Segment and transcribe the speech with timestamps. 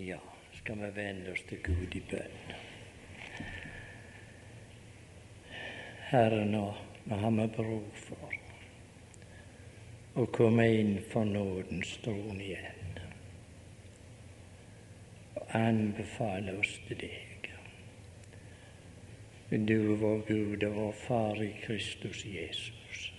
[0.00, 0.18] Ja,
[0.52, 2.52] skal vi vende oss til Gud i bønn.
[6.08, 6.62] Herre, nå,
[7.04, 8.38] nå har vi bruk for
[10.22, 12.96] å komme inn for nådens trone igjen
[15.36, 17.52] og anbefale oss til deg.
[19.52, 23.10] Du, vår Gud og vår Far i Kristus Jesus,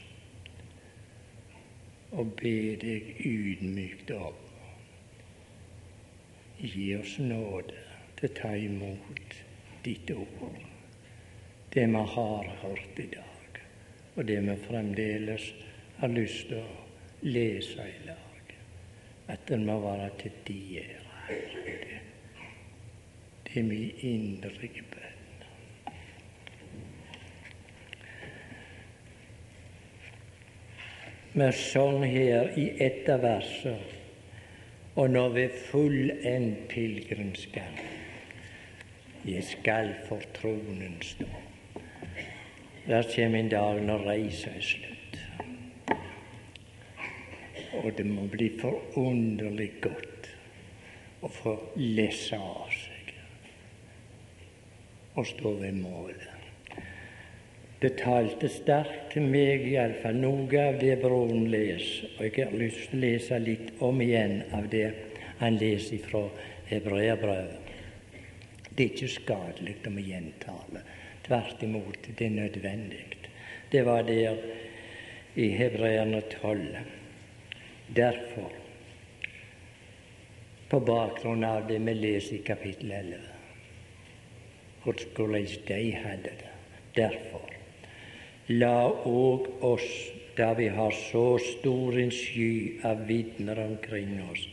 [2.10, 4.41] og be deg ydmykt om
[6.62, 7.74] Gi oss nåde
[8.20, 9.38] til å ta imot
[9.82, 10.60] ditt ord,
[11.74, 13.62] det vi har hørt i dag,
[14.14, 15.48] og det vi fremdeles
[15.98, 18.54] har lyst til å lese i lag.
[19.34, 21.40] At den må være til de ære.
[23.46, 25.08] Det, er min indre bønn.
[31.34, 33.91] Vi sang her i ett av versene
[34.96, 37.80] og når ved fullend pilegrimsgang
[39.26, 41.26] jeg skal for tronen stå.
[42.88, 45.20] Der kommer en dag når reisa er slutt.
[47.84, 50.32] Og det må bli forunderlig godt
[51.22, 53.14] å få lese av seg
[55.16, 56.41] og stå ved målet.
[57.82, 62.12] Det talte sterkt til meg, iallfall noe av det broren leser.
[62.20, 64.90] Og jeg har lyst til å lese litt om igjen av det
[65.40, 66.28] han leser fra
[66.70, 67.72] hebreerbrevet.
[68.70, 70.84] Det er ikke skadelig om å gjentale.
[71.26, 73.02] Tvert imot, det er nødvendig.
[73.72, 74.38] Det var der
[75.42, 76.78] i Hebreerne 12.
[77.98, 78.52] Derfor,
[80.70, 83.26] på bakgrunn av det vi leser i kapittel 11,
[84.86, 86.54] hvordan de hadde det.
[86.96, 87.61] Derfor
[88.50, 89.88] La òg oss,
[90.38, 94.48] da vi har så stor en sky av vitner omkring oss,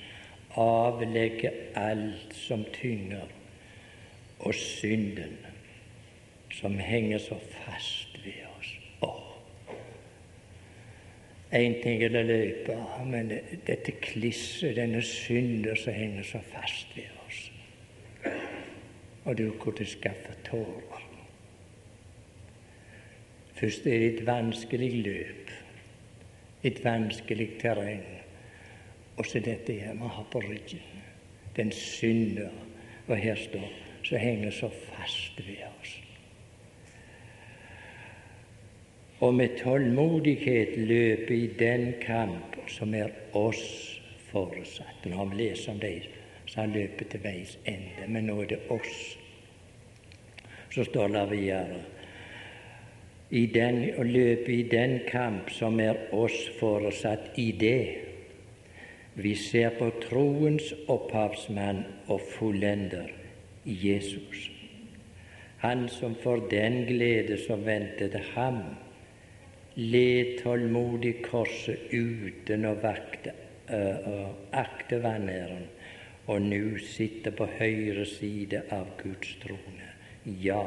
[0.59, 3.29] avlegge alt som tynger,
[4.39, 5.39] og synden
[6.55, 8.71] som henger så fast ved oss.
[9.03, 9.35] Åh.
[11.53, 12.77] En ting er det løpe,
[13.07, 13.33] men
[13.67, 17.41] dette klisset, denne synder som henger så fast ved oss.
[19.25, 20.88] Og du kunne skaffe tårer.
[23.59, 25.51] Først er det et vanskelig løp,
[26.63, 28.05] et vanskelig terreng.
[29.17, 31.03] Og så dette her vi har på ryggen.
[31.57, 32.51] Den synder,
[33.07, 33.73] og her står,
[34.05, 35.97] som henger så fast ved oss.
[39.21, 43.99] Og med tålmodighet løpe i den kamp som er oss
[44.31, 45.03] forutsatt.
[45.05, 46.07] Nå har vi lest om dem
[46.47, 49.19] som har løpet til veis ende, men nå er det oss.
[50.71, 51.83] Så står det videre
[53.31, 58.05] i den, å løpe i den kamp som er oss foresatt i det.
[59.19, 63.11] Vi ser på troens opphavsmann og fullender,
[63.65, 64.49] Jesus.
[65.59, 68.63] Han som for den glede som ventet ham,
[69.75, 73.35] led tålmodig korset uten å vakte,
[73.69, 75.67] uh, akte vanæren,
[76.31, 79.93] og nå sitter på høyre side av Guds trone.
[80.45, 80.63] Ja,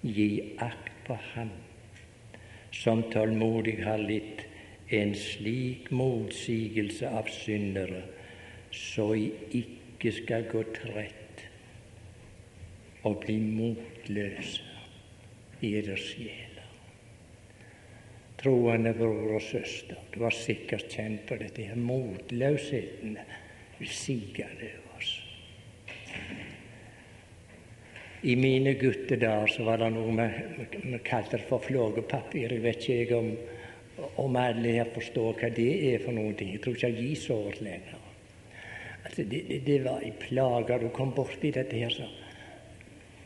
[0.00, 0.30] gi
[0.64, 1.50] akt på Ham
[2.74, 4.44] som tålmodig har litt
[4.94, 8.02] en slik motsigelse av syndere,
[8.72, 11.44] så jeg ikke skal gå trett
[13.08, 14.64] og bli motløse
[15.64, 16.44] i deres sjeler.
[18.38, 23.16] Troende bror og søster, du har sikkert kjent på dette her motløsheten
[23.78, 25.10] vil sige over oss.
[28.22, 32.50] I mine guttedager så var det noe vi, kalte for flågepapir.
[32.50, 33.30] Jeg vet ikke om,
[34.24, 36.50] om alle her forstår hva det er for noen ting.
[36.56, 38.00] Jeg tror ikke jeg gir sårt lenger.
[39.04, 40.80] Altså, det, det, det, var ei plage.
[40.82, 42.08] Du kom borti dette her, så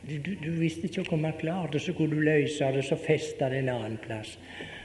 [0.03, 1.83] du, du, visste ikke man klarte det.
[1.87, 4.37] Så kunne du løse det, så feste det en annen plass.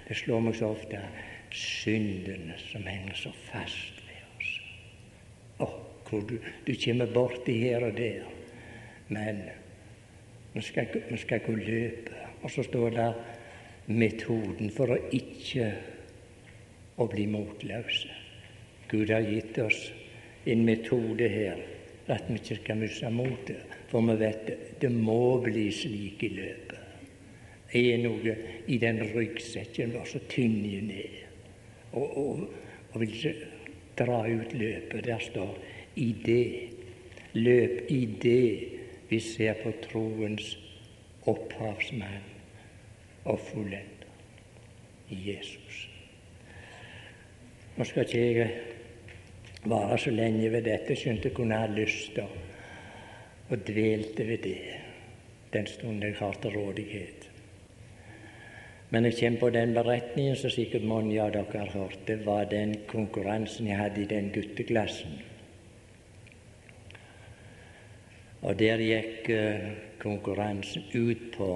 [0.08, 1.04] Det slår meg så ofte
[1.52, 4.50] syndene som henger så fast ved oss.
[5.60, 5.70] Å,
[6.08, 8.24] hvor du, du kommer borti her og der.
[9.12, 9.44] Men
[10.52, 12.14] vi skal, vi skal gå løpet.
[12.42, 13.08] Og så står det
[13.86, 15.72] metoden for å ikke
[16.98, 18.12] å bli motløse.
[18.88, 19.80] Gud har gitt oss
[20.48, 21.60] en metode her
[22.08, 23.76] at vi ikke skal miste motet.
[23.90, 26.74] For vi vet det, det må bli slik i løpet.
[27.68, 28.34] Det er noe
[28.72, 31.18] i den ryggsekken vår som tynger ned
[31.92, 32.40] og, og,
[32.92, 33.34] og vil ikke
[33.98, 35.04] dra ut løpet.
[35.04, 35.58] Der står
[35.96, 36.74] 'i det'.
[37.34, 38.77] Løp i det
[39.08, 40.56] vi ser på troens
[41.28, 42.26] opphavsmann
[43.24, 44.08] og fullender,
[45.10, 45.86] Jesus.
[47.76, 48.50] Nå skal ikke jeg
[49.68, 52.28] vare så lenge ved dette, Skjønt jeg kunne ha lyst til
[53.48, 54.60] og dvelte ved det
[55.52, 57.30] den stunden jeg har til rådighet.
[58.90, 61.98] Men jeg kommer på den beretningen som sikkert mange av dere har hørt.
[62.08, 65.18] Det var den konkurransen jeg hadde i den gutteklassen.
[68.42, 69.68] Og der gikk uh,
[69.98, 71.50] konkurransen ut på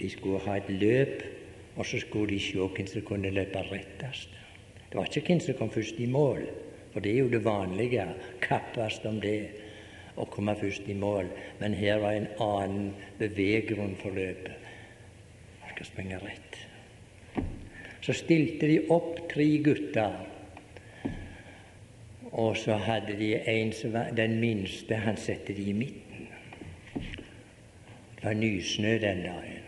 [0.00, 1.22] De skulle ha et løp,
[1.76, 4.32] og så skulle de se hvem som kunne løpe rettest.
[4.88, 6.42] Det var ikke hvem som kom først i mål,
[6.92, 8.08] for det er jo det vanlige.
[8.42, 9.36] Kappes om det
[10.16, 11.30] å komme først i mål.
[11.60, 12.90] Men her var en annen
[13.20, 14.58] beveggrunn for løpet.
[15.62, 16.58] Jeg skal springe rett.
[18.02, 20.18] Så stilte de opp tre gutter.
[22.32, 26.28] Og så hadde de en som var den minste, han satte de i midten.
[28.16, 29.58] Det var nysnø den dagen.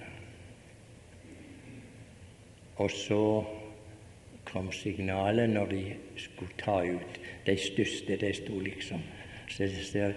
[2.76, 3.44] Og så
[4.44, 5.82] kom signalet når de
[6.16, 8.16] skulle ta ut de største.
[8.16, 9.02] De sto liksom
[9.49, 10.14] så disse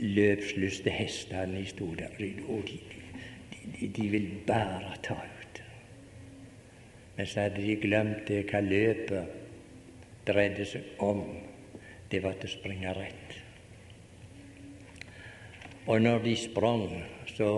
[0.00, 2.10] løpslyste hestene de sto der,
[2.48, 2.78] og de,
[3.80, 5.62] de, de ville bare ta ut.
[7.16, 9.43] Men så hadde de glemt det hva løpet
[10.26, 11.24] dreide seg om.
[12.10, 13.38] Det var til å springe rett.
[15.84, 16.86] Og når de sprang,
[17.28, 17.50] så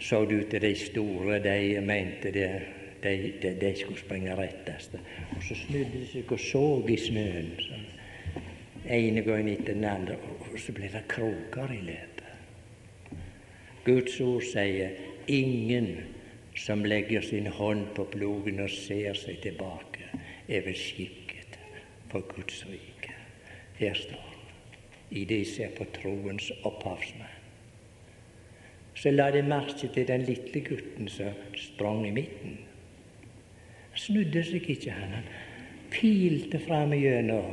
[0.00, 2.48] så ut til de store, de mente det,
[3.02, 4.96] de, de, de skulle springe rettest.
[5.36, 7.50] Og så snudde de seg og så i snøen.
[7.60, 7.90] Sånn
[8.94, 10.18] ene gangen etter den andre,
[10.52, 13.20] og så ble det kroker i løpet.
[13.84, 14.96] Guds ord sier
[15.28, 15.88] ingen
[16.56, 20.08] som legger sin hånd på plogen og ser seg tilbake,
[20.48, 21.23] er vel skikket
[22.14, 23.14] for Guds rike.
[23.80, 24.30] Her står
[25.10, 27.40] i det ser på troens opphavsmann.
[28.94, 32.60] Så la de merke til den lille gutten som sprang i midten.
[33.90, 35.16] Han snudde seg ikke, han.
[35.18, 35.26] Han
[35.90, 37.52] pilte fram igjennom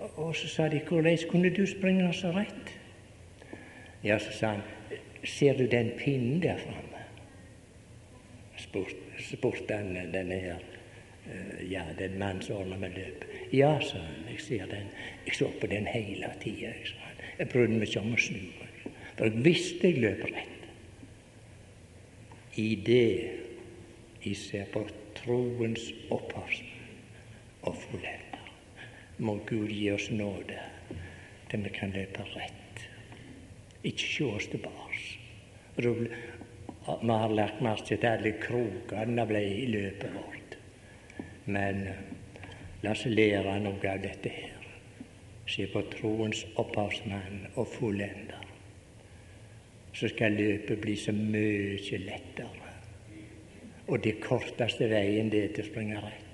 [0.00, 2.78] og så sa de, 'Hvordan kunne du springe så rett?'
[4.04, 4.62] Ja, så sa han,
[5.24, 7.04] 'Ser du den pinnen der framme?'
[8.56, 10.56] spurte spurt han denne her
[11.70, 13.24] ja, den mannen som ordna med løp.
[13.52, 14.86] 'Ja', sa han, 'jeg ser den.
[15.26, 16.74] Jeg så på den hele tida'.
[17.38, 20.66] Jeg brydde meg ikke om å snu meg, for jeg visste jeg løp rett.
[22.56, 23.30] I det
[24.24, 26.76] jeg ser på troens opphavsmann
[27.62, 28.50] og fullender
[29.18, 30.58] må Gud gi oss nåde
[31.50, 32.84] til vi kan løpe rett.
[33.84, 35.16] Ikke se oss tilbake.
[35.76, 40.39] Vi har lagt merke til alle krokene ble i løpet vårt.
[41.46, 41.82] Men
[42.82, 44.56] la oss lære noe av dette her.
[45.50, 48.46] Se på troens opphavsmann og fullender.
[49.92, 52.74] Så skal løpet bli så mye lettere.
[53.90, 56.30] Og det korteste veien det er til å springe rett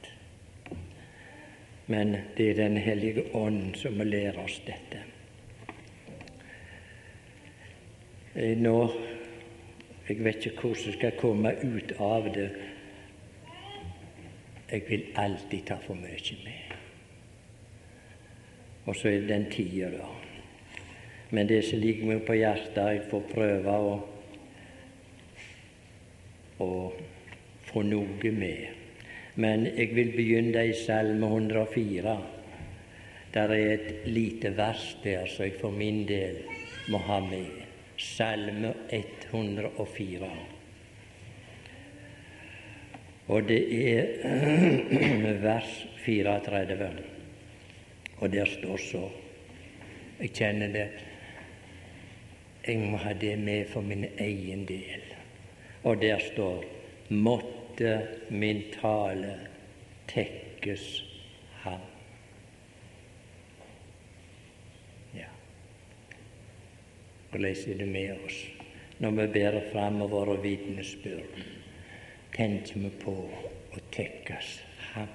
[1.87, 5.03] men det er Den hellige ånd som må lære oss dette.
[8.35, 8.93] Eh, nå
[10.09, 12.51] Jeg vet ikke hvordan jeg skal komme ut av det.
[14.71, 16.77] Jeg vil alltid ta for mye med.
[18.87, 20.09] Og så er det den tida, da.
[21.31, 23.95] Men det som ligger meg på hjertet, jeg får prøve å,
[26.63, 26.71] å
[27.67, 28.67] få noe med.
[29.37, 32.17] Men jeg vil begynne i Salme 104.
[33.35, 36.43] Der er et lite vers der som jeg for min del
[36.89, 37.65] må ha med.
[38.01, 40.56] Salme 104.
[43.27, 44.07] Og det er
[45.47, 46.91] vers 34.
[48.17, 49.09] Og der står så
[50.21, 50.87] Jeg kjenner det
[52.67, 55.03] Jeg må ha det med for min egen del.
[55.83, 56.65] Og der står
[57.09, 59.37] Måtte min tale
[60.09, 61.05] tekkes
[61.63, 61.81] ham.
[65.15, 65.29] Ja.
[67.31, 68.41] Hvordan er det med oss
[68.99, 71.56] når vi bærer fram våre vitnesbyrd?
[72.37, 74.59] Tenker vi på å tekkes
[74.93, 75.09] ham?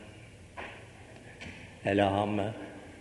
[1.83, 2.47] Eller har vi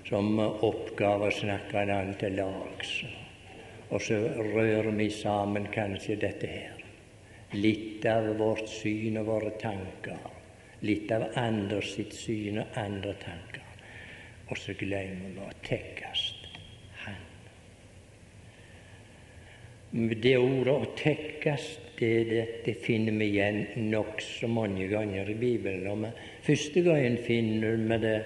[0.09, 2.93] som oppgave å snakke en annen til lags?
[3.91, 6.77] Og så rører vi sammen kanskje dette her
[7.57, 10.19] litt av vårt syn og våre tanker,
[10.87, 13.65] litt av andre sitt syn og andre tanker.
[14.51, 16.27] Og så glemmer vi å tekkes
[17.05, 17.23] Han.
[19.93, 25.87] Det ordet 'å tekkast' det, det, finner vi igjen nokså mange ganger i Bibelen.
[25.91, 28.19] Og med, første gangen finner vi det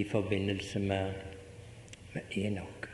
[0.00, 1.12] i forbindelse med,
[2.14, 2.88] med Enok.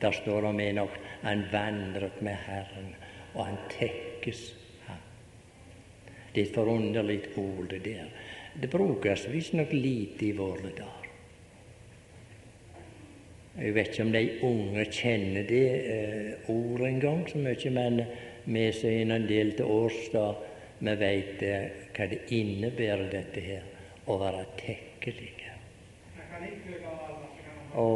[0.00, 2.92] Der står det om Enok han vandret med Herren,
[3.34, 4.54] og han tekkes
[4.86, 5.02] ham.
[6.34, 8.06] Det er et forunderlig ord, der.
[8.60, 11.08] det brukes visstnok lite i våre dager.
[13.58, 18.02] Jeg vet ikke om de unge kjenner det eh, ordet engang så mye, men
[18.44, 20.44] vi seg en del til årsdag.
[20.80, 23.64] vi eh, hva det innebærer, dette her,
[24.06, 25.32] å være tekkelig.
[27.78, 27.86] Å,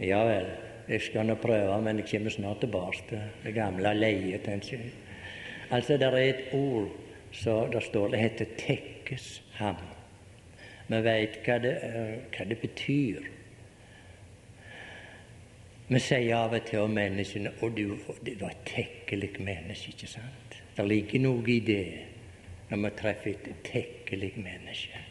[0.00, 0.48] ja vel.
[0.88, 4.48] Jeg skal nå prøve, men jeg kommer snart tilbake til det gamle leiet.
[5.70, 6.90] Altså, det er et ord
[7.34, 9.94] som det står det heter 'tekkes ham'.
[10.88, 13.30] Vi veit hva, hva, det betyr.
[15.94, 17.94] Vi sier av og til om menneskene 'Å, du,
[18.26, 20.56] du var et tekkelig menneske', ikke sant?
[20.74, 21.84] Det ligger noe i det
[22.70, 25.02] når vi treffer et tekkelig menneske.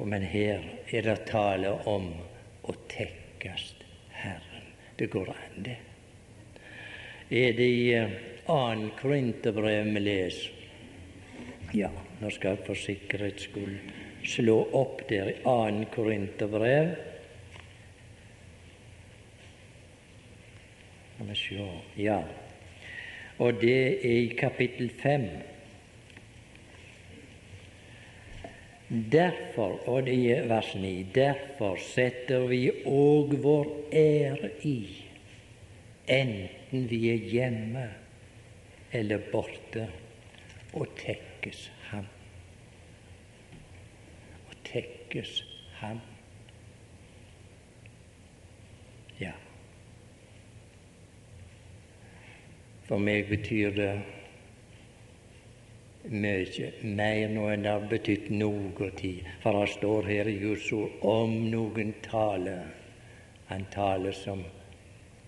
[0.00, 2.08] Men her er det tale om
[2.64, 3.52] å tekke
[4.16, 4.72] Herren.
[4.96, 5.76] Det går an, det.
[7.30, 7.92] Er det i
[8.48, 10.52] annet Korinterbrev vi leser?
[11.74, 11.90] Ja,
[12.20, 13.76] nå skal jeg for sikkerhets skyld
[14.24, 16.94] slå opp der i annet Korinterbrev.
[21.24, 21.66] Skal vi sjå
[21.96, 22.22] Ja.
[23.38, 25.28] Og det er i kapittel fem.
[29.12, 34.76] Derfor, og det er vers 9, derfor setter vi òg vår ære i,
[36.06, 37.88] enten vi er hjemme
[38.92, 39.88] eller borte,
[40.74, 42.06] og tekkes Ham.
[44.50, 45.40] Og tekkes
[45.80, 46.00] Ham.
[52.84, 53.92] For meg betyr det
[56.12, 59.24] mye mer nå enn det har betydd noe tid.
[59.40, 62.68] For det står her i Guds ord om noen taler.
[63.48, 64.44] Han taler som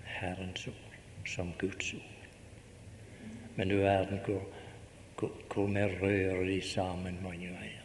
[0.04, 2.12] Herrens ord, som Guds ord.
[3.56, 4.44] Men du verden hvor,
[5.16, 7.84] hvor, hvor vi rører de sammen mange veier.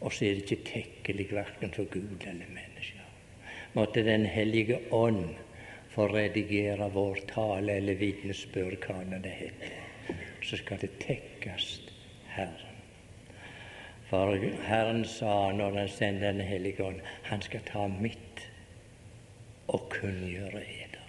[0.00, 3.04] Og så er det ikke tekkelig verken for Gud eller mennesker.
[3.74, 5.24] Måtte Den hellige ånd
[5.98, 9.78] få redigere vår tale eller vitnesbyrd, hva det heter
[10.42, 11.80] så skal det tekkes
[12.26, 12.76] Herren.
[14.08, 18.46] For Herren sa når han sendte Den hellige ånd, han skal ta mitt
[19.68, 21.04] og kunngjøre eder.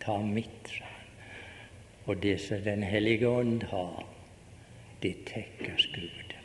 [0.00, 1.08] Ta mitt, sa han.
[2.06, 4.06] Og det som Den hellige ånd har,
[5.02, 6.36] det tekkes Gud.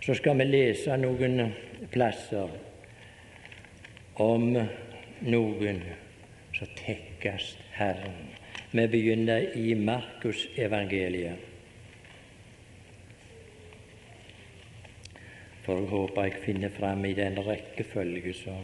[0.00, 1.54] Så skal vi lese noen
[1.90, 2.50] plasser
[4.22, 4.52] om
[5.20, 5.82] noen
[6.54, 8.30] som tekkes Herren.
[8.70, 11.50] Vi begynner i Markusevangeliet.
[15.64, 18.56] For jeg håper jeg finner fram i den rekkefølge så,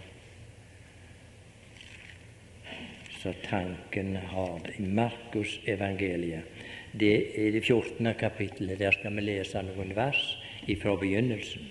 [3.21, 4.75] så tanken har det.
[4.79, 6.67] I Markusevangeliet.
[6.93, 7.15] Det
[7.47, 8.15] er det 14.
[8.19, 8.79] kapittelet.
[8.79, 10.23] Der skal vi lese noen vers
[10.69, 11.71] ifra begynnelsen.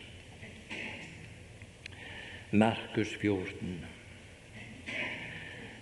[2.51, 3.98] Markus 14.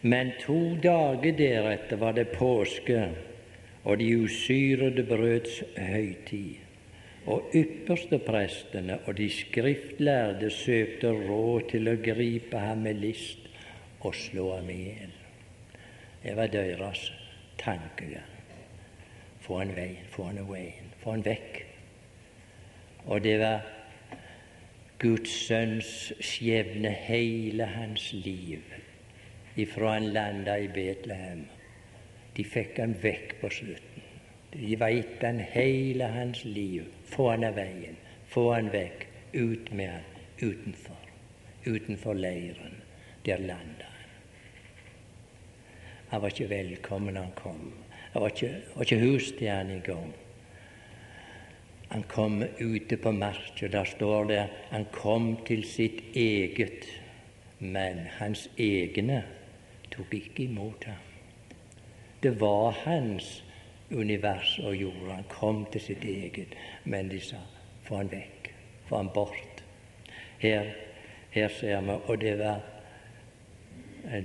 [0.08, 3.02] Men to dager deretter var det påske
[3.84, 6.64] og de usyrede brøds høytid.
[7.28, 13.50] Og ypperste prestene og de skriftlærde søkte råd til å gripe ham med list
[14.00, 15.14] og slå ham i hjel.
[16.24, 17.04] Det var deres
[17.60, 18.34] tankegang.
[19.44, 20.72] Få han vei, få han away,
[21.04, 21.64] få han vekk.
[23.08, 23.68] Og det var
[25.00, 28.64] Guds sønns skjebne, hele hans liv
[29.58, 31.46] ifra han landa i Betlehem.
[32.38, 34.04] De fikk han vekk på slutten.
[34.54, 36.86] De veit han hele hans liv.
[37.10, 37.98] Få han av veien,
[38.30, 39.08] få han vekk.
[39.34, 40.06] Ut med han
[40.40, 41.02] utenfor.
[41.66, 42.78] Utenfor leiren.
[43.26, 44.14] Der landa han.
[46.10, 47.74] Han var ikke velkommen han kom.
[48.14, 50.14] Det var ikke, var ikke hus til han engang.
[51.90, 53.68] Han kom ute på marka.
[53.68, 56.88] Der står det han kom til sitt eget,
[57.60, 59.24] men hans egne
[59.92, 61.04] tok ikke imot ham.
[62.24, 63.44] Det var hans
[63.92, 65.14] univers og jorda.
[65.14, 67.40] Han kom til sitt eget, men de sa
[67.88, 68.52] få han vekk,
[68.90, 69.64] få han bort.
[70.40, 70.74] Her,
[71.32, 72.62] her ser vi, og det var,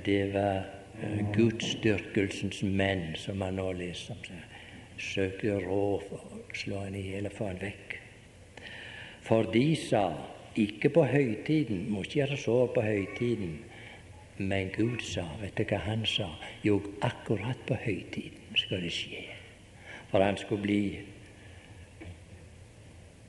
[0.07, 0.65] det var
[0.99, 4.43] uh, gudsdyrkelsens menn, som man nå leser om.
[5.03, 7.97] Søkte råd for å slå han i hjel og få han vekk.
[9.23, 10.05] For de sa
[10.59, 13.55] ikke på høytiden, må ikke gjøre sår på høytiden,
[14.39, 16.29] men Gud sa, vet du hva han sa?
[16.65, 19.25] Jo, akkurat på høytiden skal det skje.
[20.11, 20.85] For han skulle bli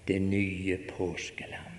[0.07, 1.71] det nye påskelam.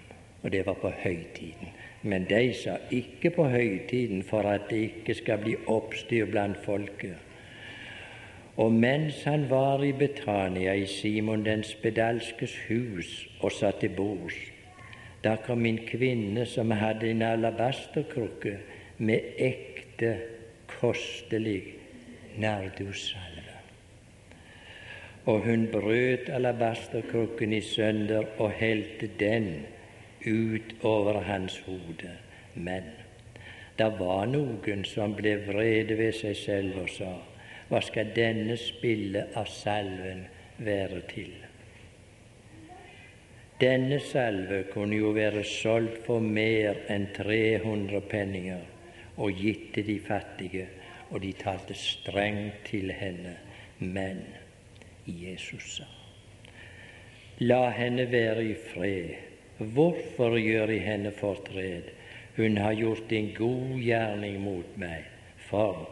[0.43, 1.73] Og det var på høytiden.
[2.03, 7.17] Men de sa ikke på høytiden for at det ikke skal bli oppstyr blant folket.
[8.57, 14.37] Og mens han var i Betania, i Simon den spedalskes hus, og satt til bords,
[15.25, 18.59] da kom en kvinne som hadde en alabasterkrukke
[18.99, 20.19] med ekte,
[20.81, 21.75] kostelig
[22.39, 23.55] nardussalve.
[25.27, 29.67] Og hun brøt alabasterkrukken i sønder og helte den
[30.27, 32.11] ut over hans hode.
[32.55, 32.85] Men
[33.79, 37.15] det var noen som ble vrede ved seg selv og sa:"
[37.69, 40.27] Hva skal denne spille av salven
[40.59, 41.33] være til?
[43.61, 48.74] Denne salve kunne jo være solgt for mer enn 300 penninger
[49.17, 50.69] og gitt til de fattige,
[51.11, 53.37] og de talte strengt til henne.
[53.79, 54.23] Men
[55.07, 55.87] Jesus sa,
[57.39, 59.15] La henne være i fred.
[59.59, 61.91] Hvorfor gjør I henne fortred?
[62.37, 65.07] Hun har gjort en god gjerning mot meg.
[65.49, 65.85] For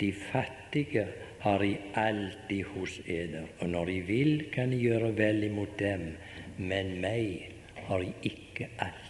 [0.00, 1.06] de fattige
[1.40, 6.10] har I alltid hos eder, og når I vil, kan I gjøre vel imot dem,
[6.58, 7.54] men meg
[7.86, 9.07] har I ikke alltid.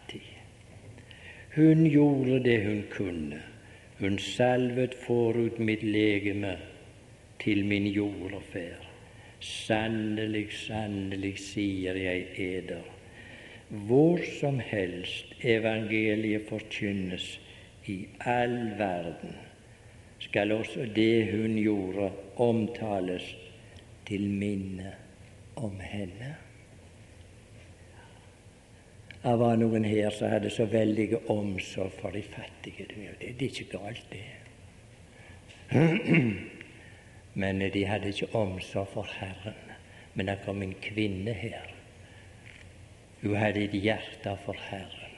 [1.58, 3.40] Hun gjorde det hun kunne.
[3.98, 6.52] Hun salvet forut mitt legeme
[7.42, 8.84] til min jordferd.
[9.40, 12.86] Sannelig, sannelig, sier jeg eder,
[13.70, 17.26] hvor som helst evangeliet forkynnes
[17.90, 19.34] i all verden,
[20.18, 23.34] skal også det hun gjorde, omtales
[24.06, 24.94] til minne
[25.56, 26.36] om henne.
[29.22, 32.86] Det var noen her som hadde så veldig omsorg for de fattige.
[33.18, 34.26] Det er ikke galt, det.
[37.40, 39.58] Men de hadde ikke omsorg for Herren.
[40.14, 41.66] Men det kom en kvinne her.
[43.22, 45.14] Hun hadde et hjerte for Herren.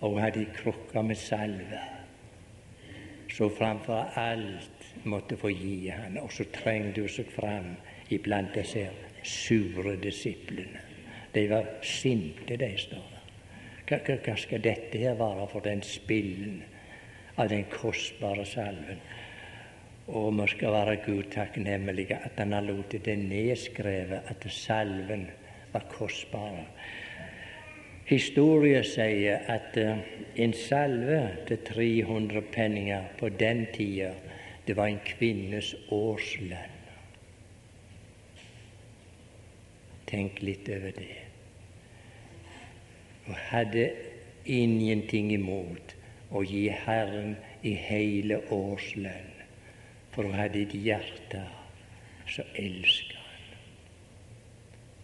[0.00, 1.80] Og hun hadde krukka med salve
[3.36, 6.18] så framfor alt måtte få gi han.
[6.18, 7.74] Og så trengte hun seg fram
[8.14, 8.86] iblant disse
[9.26, 10.85] sure disiplene.
[11.36, 13.16] De var sinte, de står der.
[14.24, 16.62] Hva, skal dette her være for den spillen
[17.36, 19.02] av den kostbare salven?
[20.06, 25.26] Og vi skal være Gud takknemlige at Han har latt det nedskrevet at salven
[25.74, 26.64] var kostbar.
[28.06, 29.98] Historien sier at uh,
[30.38, 34.14] en salve til 300 penninger på den tida,
[34.66, 36.74] det var en kvinnes årslønn.
[40.06, 41.25] Tenk litt over det.
[43.26, 43.90] Hun hadde
[44.46, 45.94] ingenting imot
[46.30, 47.34] å gi Herren
[47.66, 49.32] i hele årslønn,
[50.14, 51.42] for hun hadde et hjerte
[52.30, 53.58] som elska Han.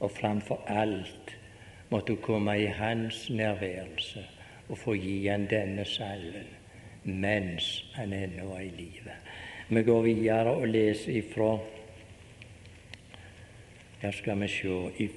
[0.03, 1.37] Og framfor alt
[1.91, 4.25] måtte hun komme i hans nærværelse
[4.69, 6.51] og få gi han denne salven
[7.05, 9.15] mens han ennå er i live.
[9.69, 11.57] Vi går videre og leser ifra
[14.03, 15.09] Her skal vi se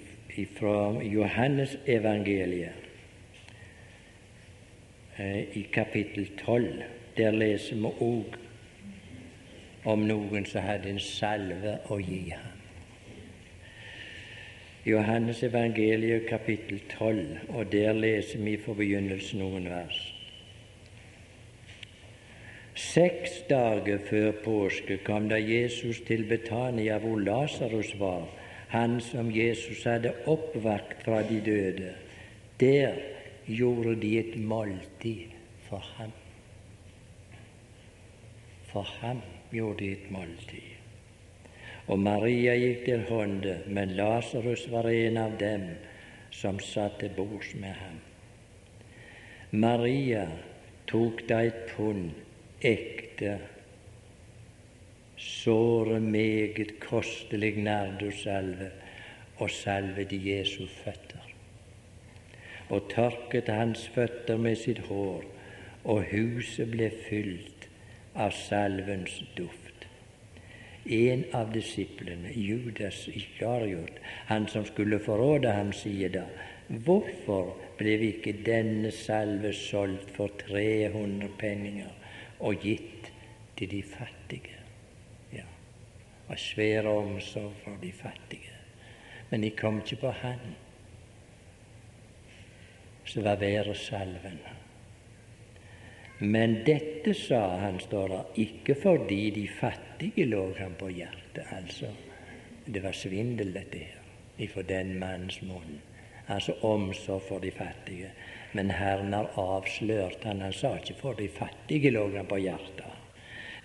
[0.41, 2.84] ifra Johannes evangeliet
[5.19, 6.83] i kapittel 12.
[7.17, 8.35] Der leser vi òg
[9.85, 12.51] om noen som hadde en salve å gi ham.
[14.85, 20.01] Johannes evangeliet kapittel 12, og der leser vi for begynnelsen noen vers.
[22.75, 28.27] Seks dager før påske kom da Jesus til Betania, hvor Lasarus var,
[28.69, 31.93] han som Jesus hadde oppvakt fra de døde.
[32.59, 33.14] Der
[33.47, 35.33] gjorde de et måltid
[35.67, 36.11] for ham.
[38.71, 40.71] For ham gjorde de et måltid.
[41.87, 45.67] Og Maria gikk til hånde, men Lasarus var en av dem
[46.33, 47.99] som satt til bords med ham.
[49.51, 50.25] Maria
[50.89, 52.09] tok da et pund
[52.65, 53.37] ekte,
[55.21, 58.71] såre meget kostelig nardussalve
[59.37, 61.24] og salvet Jesu føtter,
[62.69, 65.25] og tørket hans føtter med sitt hår,
[65.83, 67.69] og huset ble fylt
[68.15, 69.65] av salvens duft
[70.85, 73.97] en av disiplene, Judas Iskariot,
[74.29, 76.25] han som skulle forråde ham, sier da
[76.85, 81.91] Hvorfor ble ikke denne salve solgt for 300 penninger
[82.39, 83.11] og gitt
[83.57, 84.57] til de fattige?
[85.33, 85.45] Ja,
[86.25, 88.53] og svære omsorg for de fattige.
[89.29, 90.55] Men de kom ikke på han
[93.05, 94.39] som var væresalven.
[96.17, 101.43] Men dette sa han, står det, ikke fordi de fattige lå ham på hjertet.
[101.51, 101.91] Altså,
[102.65, 104.05] det var svindel, dette her,
[104.37, 105.81] ifra den mannens munn.
[106.27, 108.09] Altså omsorg for de fattige.
[108.53, 110.41] Men Herren har avslørt han.
[110.41, 112.95] Han sa ikke for de fattige lå han på hjertet.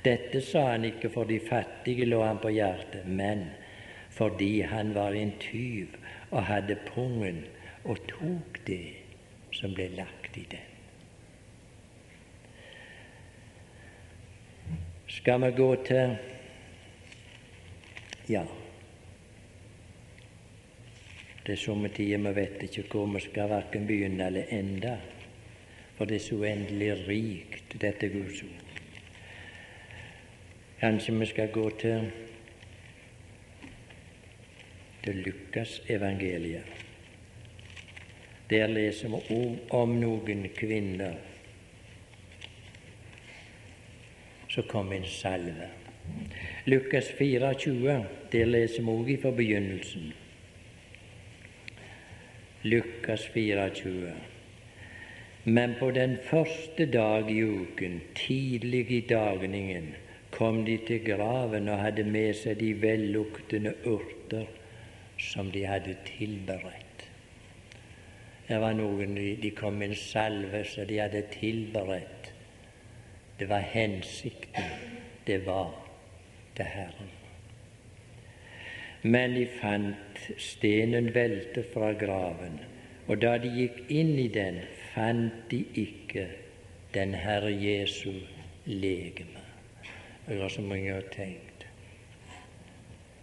[0.04, 3.50] Dette sa han ikke for de fattige, lå han på hjertet, men
[4.10, 5.92] fordi han var en tyv
[6.30, 7.44] og hadde pungen
[7.84, 8.99] og tok det
[9.60, 10.68] som ble lagt i den.
[15.10, 16.16] Skal vi gå til
[18.30, 18.44] Ja.
[21.46, 24.92] Det er somme tider vi vet ikke hvor vi skal verken begynne eller ende,
[25.96, 28.66] for det er så uendelig rikt, dette Guds ord.
[30.80, 32.12] Kanskje vi skal gå til
[35.02, 36.79] til Lukas evangeliet.
[38.50, 41.18] Der leser vi om, noen kvinner
[44.50, 45.68] så kom en salve.
[46.66, 50.12] Lukas 24, der leser vi også fra begynnelsen.
[52.62, 54.12] Lukas 24.
[55.44, 59.94] Men på den første dag i uken, tidlig i dagningen,
[60.30, 64.46] kom de til graven og hadde med seg de velluktende urter
[65.18, 66.89] som de hadde tilberedt.
[68.50, 72.20] Det var noen, De kom med en salve som de hadde tilberedt
[73.40, 74.64] det var hensikten.
[75.26, 75.86] Det var
[76.56, 77.10] til Herren.
[79.02, 82.60] Men de fant stenen velte fra graven,
[83.08, 84.60] og da de gikk inn i den,
[84.92, 86.26] fant de ikke
[86.94, 88.12] den Herre Jesu
[88.66, 89.40] legeme.
[90.28, 91.66] Jeg har så mange tenkt.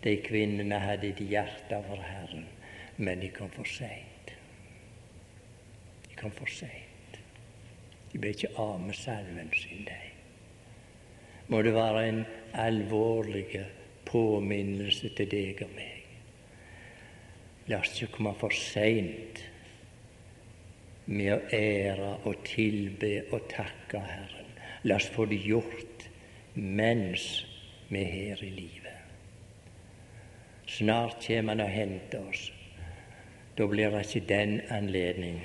[0.03, 2.49] De kvinnene hadde et hjerte for Herren,
[2.97, 4.06] men de kom for seint.
[6.17, 7.19] Kom for seint.
[8.11, 9.97] De ble ikke av med salven sin, de.
[11.47, 12.23] Må det være en
[12.59, 13.61] alvorlig
[14.07, 15.93] påminnelse til deg og meg.
[17.67, 19.43] La oss ikke komme for seint
[21.07, 24.51] med å ære og tilbe og takke Herren.
[24.87, 26.07] La oss få det gjort
[26.55, 27.45] mens
[27.89, 28.93] vi er her i livet.
[30.67, 32.51] Snart kommer Han og henter oss.
[33.57, 35.39] Da blir det ikke den anledning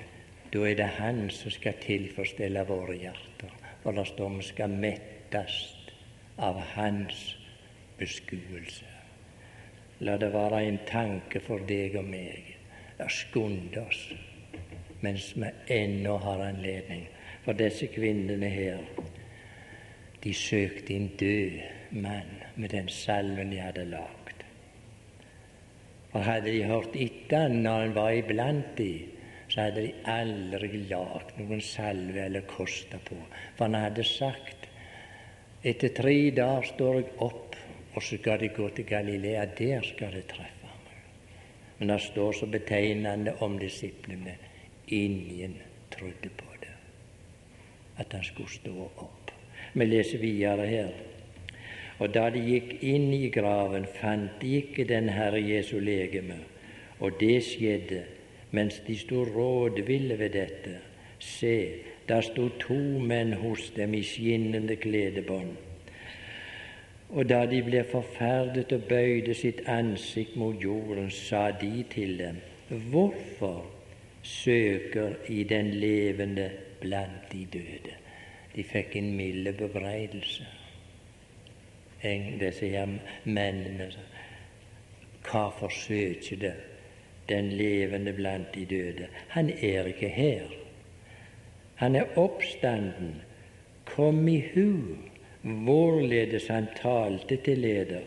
[0.53, 3.53] da er det Han som skal tilfredsstille våre hjerter.
[3.83, 5.61] For det står vi skal mettes
[6.39, 7.23] av Hans
[7.99, 8.89] beskuelse.
[10.03, 12.53] La det være en tanke for deg og meg.
[12.99, 14.05] La oss skunde oss
[15.03, 17.09] mens vi ennå har anledning.
[17.43, 18.83] For disse kvinnene her,
[20.23, 21.57] de søkte en død
[22.05, 24.45] mann med den salven de hadde lagd.
[26.13, 29.12] For hadde de hørt etter når han var iblant dem,
[29.53, 33.19] så hadde de aldri lagd noen salve eller kosta på.
[33.57, 34.69] For han hadde sagt
[35.63, 37.59] etter tre dager står jeg opp,
[37.93, 39.45] og så skal de gå til Galilea.
[39.59, 40.95] Der skal de treffe meg.
[41.79, 44.39] Men det står så betegnende om disiplene.
[44.89, 45.59] Ingen
[45.93, 46.73] trodde på det,
[48.01, 49.35] at han skulle stå opp.
[49.75, 50.97] Vi leser videre her.
[52.01, 56.41] Og da de gikk inn i graven, fant de ikke den Herre Jesu legeme.
[57.05, 58.01] Og det skjedde
[58.53, 60.77] mens de sto rådville ved dette,
[61.19, 61.75] se,
[62.09, 65.53] da sto to menn hos dem i skinnende kledebånd.
[67.13, 72.41] Og da de ble forferdet og bøyde sitt ansikt mot jorden, sa de til dem,
[72.69, 73.67] Hvorfor
[74.23, 77.97] søker i den levende blant de døde?
[78.57, 80.47] De fikk en mild bebreidelse,
[82.41, 83.91] disse her mennene.
[85.31, 86.55] Hvorfor søker det
[87.33, 89.09] den levende blant de døde.
[89.29, 90.53] Han er ikke her.
[91.75, 93.15] Han er oppstanden.
[93.85, 94.69] Kom i hu
[95.43, 98.05] hvorledes han talte til leder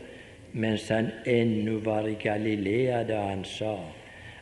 [0.55, 3.75] mens han ennå var i Galilea da han sa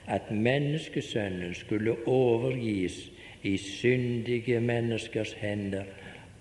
[0.05, 2.99] at menneskesønnen skulle overgis
[3.43, 5.89] i syndige menneskers hender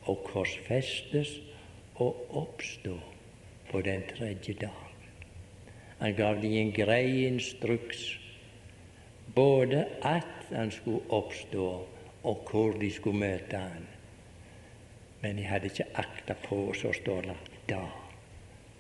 [0.03, 1.39] og korsfestes
[1.95, 2.99] og oppstå
[3.71, 4.93] på den tredje dag.
[5.99, 8.19] Han gav dem en grei instruks
[9.35, 11.87] både at han skulle oppstå,
[12.23, 13.89] og hvor de skulle møte han.
[15.23, 17.37] Men de hadde ikke akta på, så står det
[17.69, 17.83] da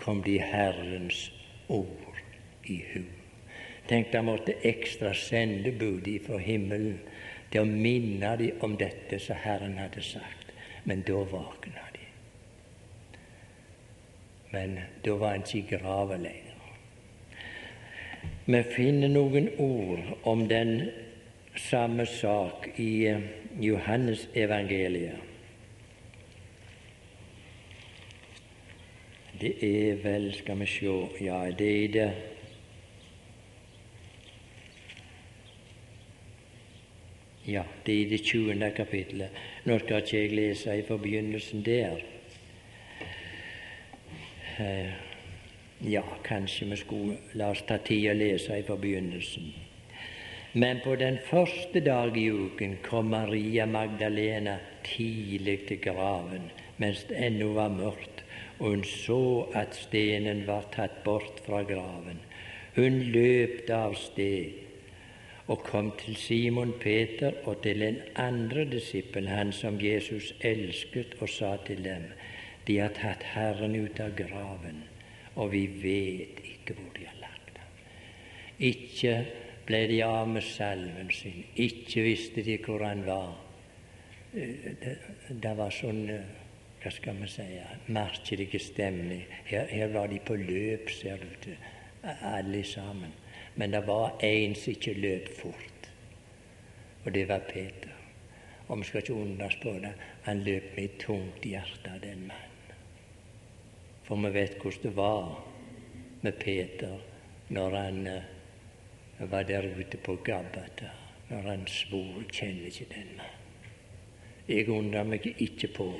[0.03, 1.33] kom de Herrens
[1.69, 2.19] ord
[2.65, 3.03] i hu.
[3.89, 6.99] Tenk, da måtte ekstra sendebud fra himmelen
[7.51, 10.53] til å minne de om dette som Herren hadde sagt.
[10.85, 12.07] Men da våkna de.
[14.53, 16.42] Men da var han ikke i grava lenger.
[18.45, 20.89] Vi finner noen ord om den
[21.55, 23.21] samme sak i eh,
[23.63, 25.21] Johannes evangeliet.
[29.39, 32.11] Det er vel, skal vi se Ja, det er det
[37.47, 38.71] Ja, det er i det 20.
[38.77, 39.31] kapittelet.
[39.65, 42.03] Nå skal ikke jeg lese i forbegynnelsen der.
[44.59, 45.12] eh,
[45.85, 49.49] Ja, kanskje vi skulle la oss ta tid å lese fra begynnelsen.
[50.55, 57.19] Men på den første dag i uken kom Maria Magdalena tidlig til graven mens det
[57.27, 58.23] ennå var mørkt,
[58.61, 59.19] og hun så
[59.59, 62.23] at stenen var tatt bort fra graven.
[62.79, 64.63] Hun løp av sted
[65.51, 71.29] og kom til Simon Peter og til den andre disippel, han som Jesus elsket, og
[71.29, 72.07] sa til dem:"
[72.67, 74.85] De har tatt Herren ut av graven
[75.35, 77.79] og vi vet ikke hvor de har lagt ham.
[78.59, 79.15] Ikke
[79.67, 83.35] ble de av med salven sin, ikke visste de hvor han var.
[84.35, 84.97] Eh, det,
[85.43, 86.39] det var sånn eh,
[86.83, 87.47] hva skal vi si,
[87.95, 89.23] merkelig stemning.
[89.47, 91.69] Her, her, var de på løp, ser du til,
[92.03, 93.13] alle sammen.
[93.55, 95.91] Men det var én som ikke løp fort,
[97.05, 97.93] og det var Peter.
[98.69, 99.93] Og vi skal ikke undres på det,
[100.25, 102.52] han løp med et tungt hjerte, den mannen.
[104.07, 105.45] For vi vet hvordan det var
[106.23, 106.99] med Peter
[107.49, 110.91] når han uh, var der ute på Gabbata,
[111.29, 113.43] når han svor 'kjenner ikke den mannen'.
[114.49, 115.93] Jeg undrer meg ikke på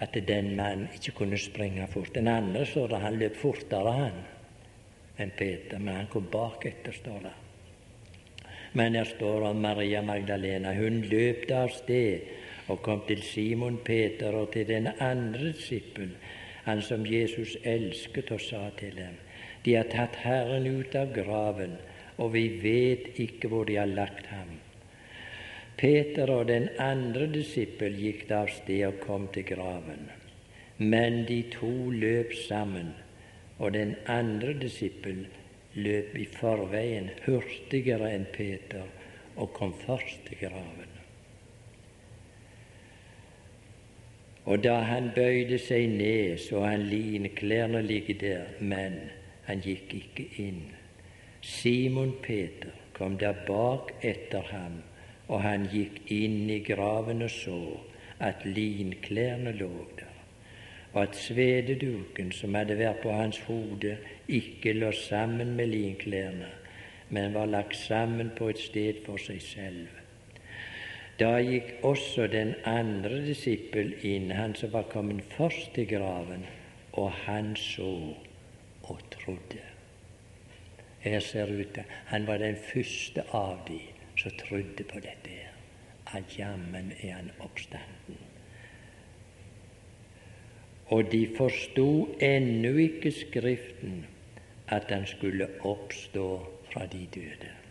[0.00, 2.14] at den mannen ikke kunne springe fort.
[2.14, 4.18] Den andre står det han løp fortere han
[5.18, 7.32] enn Peter, men han kom bak etter, står det.
[8.76, 10.74] Men her står om Maria Magdalena.
[10.76, 12.20] Hun løp av sted
[12.68, 16.16] og kom til Simon Peter og til den andre disippelen
[16.66, 19.16] han som Jesus elsket, og sa til dem:"
[19.64, 21.76] De har tatt Herren ut av graven,
[22.18, 24.58] og vi vet ikke hvor de har lagt ham.
[25.76, 30.06] Peter og den andre disippel gikk av sted og kom til graven.
[30.78, 32.94] Men de to løp sammen,
[33.58, 35.26] og den andre disippel
[35.74, 38.84] løp i forveien hurtigere enn Peter
[39.36, 40.85] og kom først til graven.
[44.46, 49.00] Og da han bøyde seg ned, så han linklærne ligge der, men
[49.48, 50.62] han gikk ikke inn.
[51.42, 54.78] Simon Peter kom der bak etter ham,
[55.26, 57.58] og han gikk inn i graven og så
[58.22, 60.14] at linklærne lå der,
[60.92, 66.54] og at svededuken som hadde vært på hans hode, ikke lå sammen med linklærne,
[67.10, 70.05] men var lagt sammen på et sted for seg selv.
[71.18, 76.44] Da gikk også den andre disippel inn, han som var kommet først til graven,
[76.92, 77.88] og han så
[78.82, 79.62] og trodde.
[81.00, 83.80] Her ser ut til Han var den første av de
[84.16, 85.40] som trodde på dette,
[86.12, 88.20] at jammen er han oppstanden.
[90.86, 94.06] Og de forsto ennå ikke Skriften,
[94.68, 96.28] at han skulle oppstå
[96.72, 97.65] fra de døde.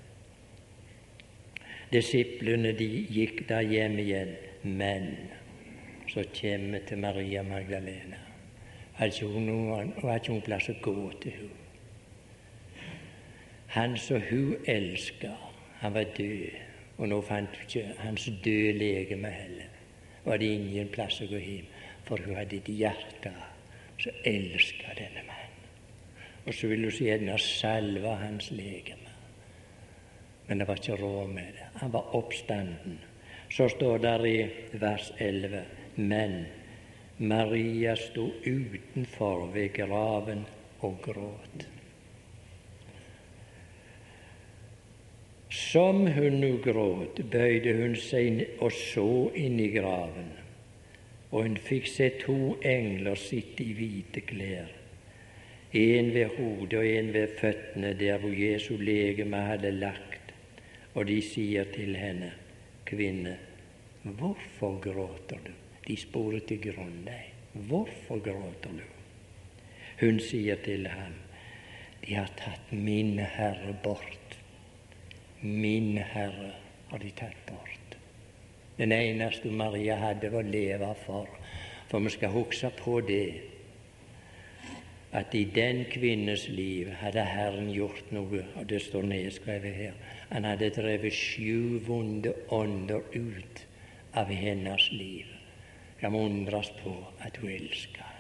[1.92, 4.32] Disiplene de gikk da hjem igjen,
[4.64, 5.12] men
[6.10, 8.18] så kommer vi til Maria Magdalena.
[8.98, 11.54] Altså, hun, noen, ikke noen plass å gå til hun.
[13.76, 15.34] Han som hun elska,
[15.84, 16.58] han var død,
[16.98, 19.72] og nå fant hun ikke hans døde legeme heller.
[20.26, 21.70] Var det ingen plass å gå hjem,
[22.08, 23.34] for hun hadde et hjerte
[24.02, 25.66] som elska denne mannen.
[26.48, 29.05] Og så ville hun gjerne salve hans legeme
[30.48, 31.68] men det var ikke råd med det.
[31.82, 33.00] Han var oppstanden.
[33.50, 35.62] Så står det i vers 11.:
[35.96, 36.46] Men
[37.18, 40.46] Maria sto utenfor ved graven
[40.80, 41.68] og gråt.
[45.50, 50.34] Som hun nå gråt, bøyde hun seg og så inn i graven,
[51.32, 54.74] og hun fikk se to engler sitte i hvite klær,
[55.72, 60.15] en ved hodet og en ved føttene, der hvor Jesu legeme hadde lagt
[60.96, 62.32] og de sier til henne,
[62.88, 63.36] kvinne,
[64.04, 65.52] hvorfor gråter du?
[65.86, 67.04] De sporer til grunn.
[67.70, 68.86] Hvorfor gråter du?
[70.00, 71.14] Hun sier til ham,
[72.06, 74.38] de har tatt min Herre bort.
[75.42, 76.54] Min Herre
[76.90, 77.98] har de tatt bort.
[78.78, 81.30] Den eneste Maria hadde å leve for.
[81.90, 83.55] For vi skal huske på det
[85.16, 89.94] at i den kvinnes liv hadde Herren gjort noe, og det står nedskrevet her.
[90.34, 93.64] Han hadde drevet sju vonde ånder ut
[94.14, 95.30] av hennes liv.
[96.02, 96.92] Det må undres på
[97.24, 98.12] at hun elsker.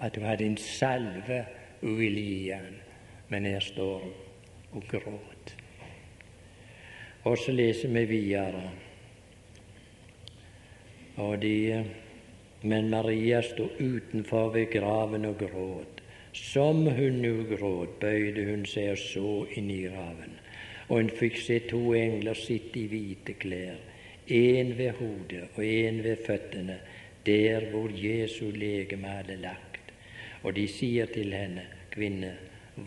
[0.00, 1.42] At hun hadde en salve
[1.80, 2.78] hun ville gi ham.
[3.28, 4.14] Men her står hun
[4.76, 5.54] og gråt.
[7.24, 8.70] Og så leser vi videre.
[11.16, 11.84] Og de
[12.66, 16.02] men Maria sto utenfor ved graven og gråt.
[16.36, 20.34] Som hun nå gråt, bøyde hun seg og så inn i graven.
[20.88, 23.78] Og hun fikk se to engler sitte i hvite klær,
[24.26, 26.76] en ved hodet og en ved føttene,
[27.26, 29.92] der hvor Jesu legeme hadde lagt.
[30.42, 32.34] Og de sier til henne, kvinne,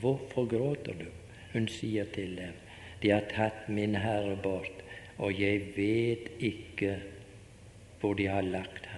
[0.02, 1.08] hvorfor gråter du?
[1.54, 2.60] Hun sier til dem,
[3.02, 4.84] de har tatt min Herre bort,
[5.18, 7.00] og jeg vet ikke
[8.00, 8.89] hvor de har lagt.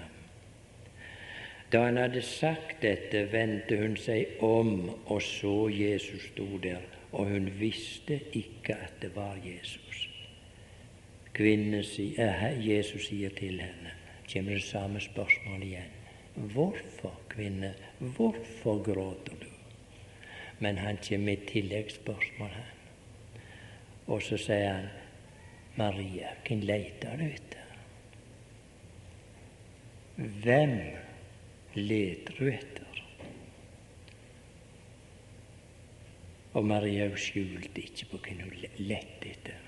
[1.72, 6.82] Da han hadde sagt dette, vendte hun seg om og så Jesus sto der,
[7.12, 10.08] og hun visste ikke at det var Jesus.
[11.34, 13.94] Kvinne, eh, Jesus sier til henne,
[14.34, 15.94] kommer det samme spørsmålet igjen.
[16.36, 19.48] Hvorfor, kvinne, hvorfor gråter du?
[20.60, 23.46] Men han kommer med et tilleggsspørsmål, han.
[24.08, 24.90] Og så sier han,
[25.76, 27.72] Maria, hvem leter du etter?
[30.44, 30.76] Hvem
[31.76, 33.02] leter du etter?
[36.52, 39.68] Og Maria skjulte ikke på hvem hun lette etter.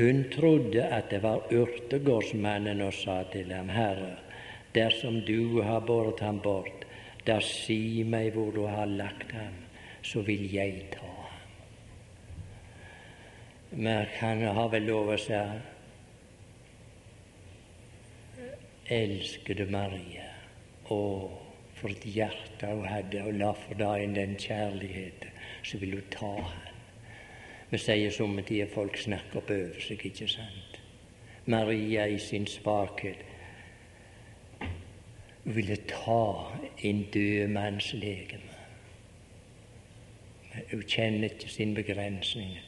[0.00, 4.14] Hun trodde at det var urtegårdsmannen og sa til ham, Herre,
[4.74, 6.86] dersom du har båret ham bort,
[7.26, 9.58] da si meg hvor du har lagt ham,
[10.02, 11.16] så vil jeg ta ham.
[13.70, 15.36] Men han har vel lov å si
[18.90, 20.26] Elskede Maria,
[20.90, 20.98] å,
[21.78, 26.32] for et hjerte hun hadde, og la for dagen den kjærligheten, så vil hun ta
[26.40, 26.68] han.
[27.70, 30.80] Vi sier somme tider folk snakker opp over seg, ikke sant?
[31.46, 33.22] Maria i sin svakhet
[35.44, 36.50] ville ta
[36.82, 38.58] en død manns legeme.
[40.72, 42.58] Hun kjenner ikke sin begrensning,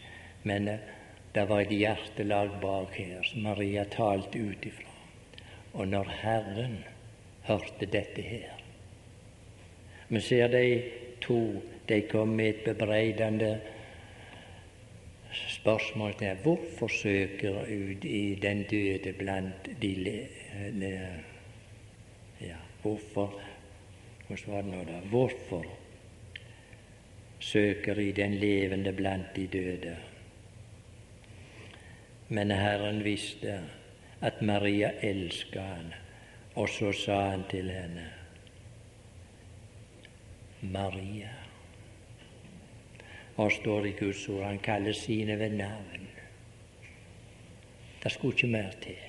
[0.46, 0.88] men eh,
[1.34, 4.91] det var et hjertelag bak her som Maria talte ut ifra.
[5.72, 6.84] Og når Herren
[7.42, 8.58] hørte dette her
[10.08, 10.82] Vi ser de
[11.20, 13.60] to, de kom med et bebreidende
[15.32, 20.18] spørsmål til hvorfor søker ut i den døde blant de le,
[22.40, 23.40] ja, Hvorfor
[24.32, 25.00] Hvordan var det nå, da?
[25.08, 25.64] Hvorfor
[27.38, 29.96] søker i den levende blant de døde?
[32.28, 33.60] Men Herren visste
[34.22, 35.94] at Maria elska han,
[36.54, 38.10] og så sa han til henne
[40.62, 41.30] Maria
[43.36, 44.44] og står i Guds ord.
[44.44, 46.08] Han kaller sine ved navn.
[48.02, 49.00] Det skulle ikke mer til.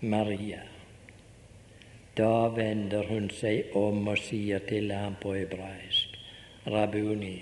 [0.00, 0.60] Maria.
[2.16, 6.16] Da vender hun seg om og sier til ham på hebraisk,
[6.66, 7.36] Rabuni,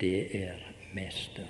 [0.00, 0.60] det er
[0.94, 1.48] mester.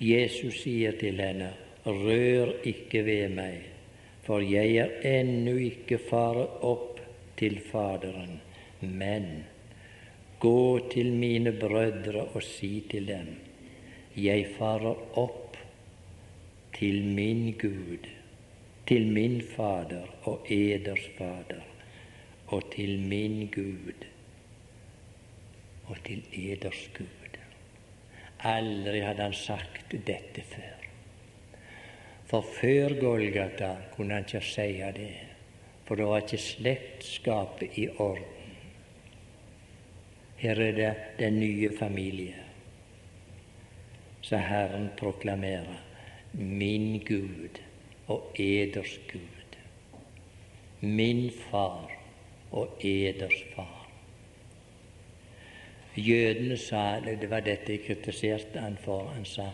[0.00, 1.52] Jesus sier til henne,
[1.88, 3.68] rør ikke ved meg,
[4.26, 7.00] for jeg er ennå ikke faret opp
[7.40, 8.40] til Faderen,
[8.80, 9.30] men
[10.38, 13.30] Gå til mine brødre og si til dem,
[14.14, 15.56] jeg farer opp
[16.76, 18.06] til min Gud,
[18.86, 21.64] til min Fader og eders Fader,
[22.46, 24.06] og til min Gud
[25.88, 27.42] og til eders Gud.
[28.38, 30.77] Aldri hadde han sagt dette før.
[32.28, 35.12] For før Golgata kunne han ikke si det,
[35.88, 38.34] for det var ikke slektskapet i orden.
[40.36, 42.34] Her er det den nye familie.
[44.20, 45.80] Så Herren proklamerer
[46.32, 47.62] min Gud
[48.06, 49.56] og eders Gud.
[50.80, 51.90] Min far
[52.52, 53.88] og eders far.
[55.96, 59.08] Jødene sa det var dette jeg kritiserte han for.
[59.16, 59.48] Han sa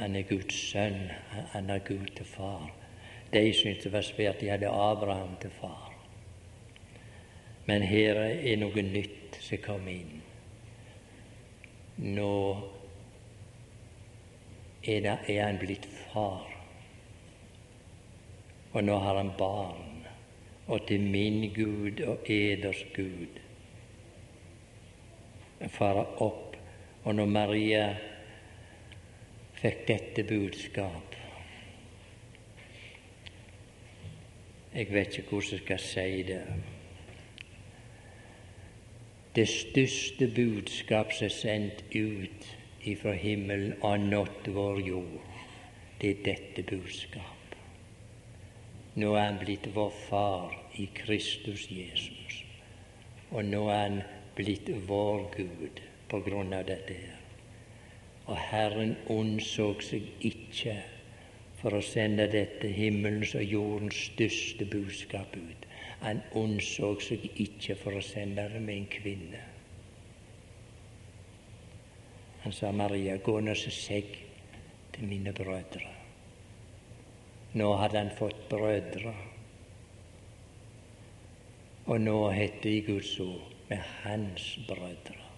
[0.00, 1.10] han er Guds sønn,
[1.52, 2.70] han er Gud til far.
[3.32, 5.90] De syntes det var svært de hadde Abraham til far.
[7.68, 10.22] Men her er noe nytt som kom inn.
[12.00, 12.32] Nå
[14.88, 16.48] er, det, er han blitt far,
[18.72, 19.86] og nå har han barn.
[20.70, 23.40] Og til min Gud og eders Gud
[25.68, 26.56] fare opp.
[27.04, 27.84] Og når Maria
[29.60, 31.16] fikk dette budskap
[34.74, 36.44] Jeg vet ikke hvordan jeg skal si det
[39.34, 42.46] det største budskap som er sendt ut
[42.82, 45.28] ifra himmelen og nådd vår jord,
[46.00, 47.54] det er dette budskap.
[48.94, 52.42] Nå er han blitt vår far i Kristus Jesus,
[53.30, 54.02] og nå er han
[54.34, 57.19] blitt vår Gud på grunn av dette her.
[58.30, 60.76] Og Herren ondsåg seg ikke
[61.60, 65.66] for å sende dette himmelens og jordens største budskap ut.
[66.00, 69.42] Han ondsåg seg ikke for å sende det med en kvinne.
[72.44, 74.14] Han sa, 'Maria, gå nå så segg
[74.92, 75.98] til mine brødre.'
[77.52, 79.14] Nå hadde han fått brødre.
[81.90, 85.29] og nå heter det i Guds ord med hans brødre.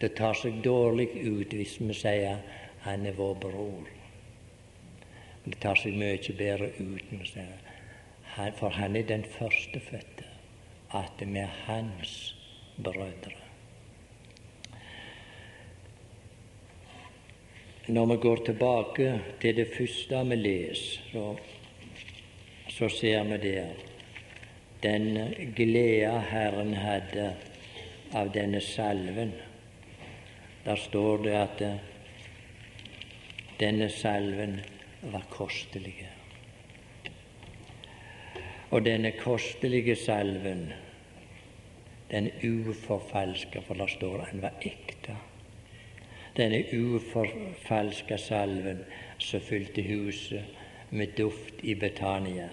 [0.00, 2.40] Det tar seg dårlig ut hvis vi sier
[2.86, 3.90] han er vår bror.
[5.44, 7.70] Det tar seg mye bedre ut når vi sier
[8.56, 10.24] for han er den førstefødte,
[10.94, 12.34] at vi er hans
[12.82, 13.36] brødre.
[17.88, 21.36] Når vi går tilbake til det første vi leser, så,
[22.68, 23.72] så ser vi der
[24.82, 27.32] den glede Herren hadde
[28.14, 29.32] av denne salven.
[30.64, 31.76] Der står det at eh,
[33.60, 34.60] denne salven
[35.02, 36.08] var kostelig.
[38.70, 40.72] Og denne kostelige salven,
[42.10, 45.16] den uforfalska, for der står han var ekte.
[46.36, 48.84] Denne uforfalska salven
[49.18, 50.44] som fylte huset
[50.90, 52.48] med duft i Betania.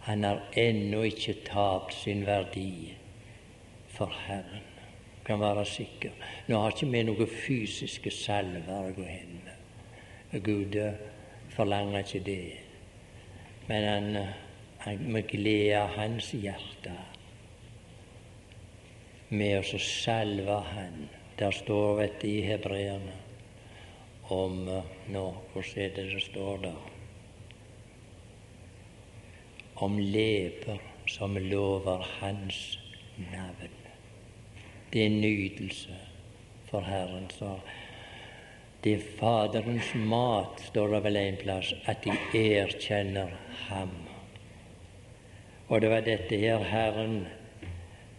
[0.00, 2.94] Han har ennå ikke tapt sin verdi
[3.88, 4.71] for Herren.
[5.26, 6.14] Kan være sikker.
[6.48, 10.42] Nå har ikke vi noen fysiske salver å gå hen med.
[10.42, 10.78] Gud
[11.52, 12.44] forlanger ikke det.
[13.68, 14.34] Men han,
[14.82, 16.94] han med glede hans hjerte
[19.32, 21.04] med å salve Han.
[21.40, 23.14] Der står det i hebreerne
[24.32, 26.88] om Nå, hvordan er det det står der?
[29.82, 32.60] Om leper som lover Hans
[33.32, 33.81] navn.
[34.92, 35.96] Det er nytelse
[36.70, 37.30] for Herren.
[37.30, 37.58] Så
[38.84, 43.30] det er Faderens mat, står det vel en plass, at de erkjenner
[43.68, 43.94] Ham.
[45.68, 47.26] Og det var dette her Herren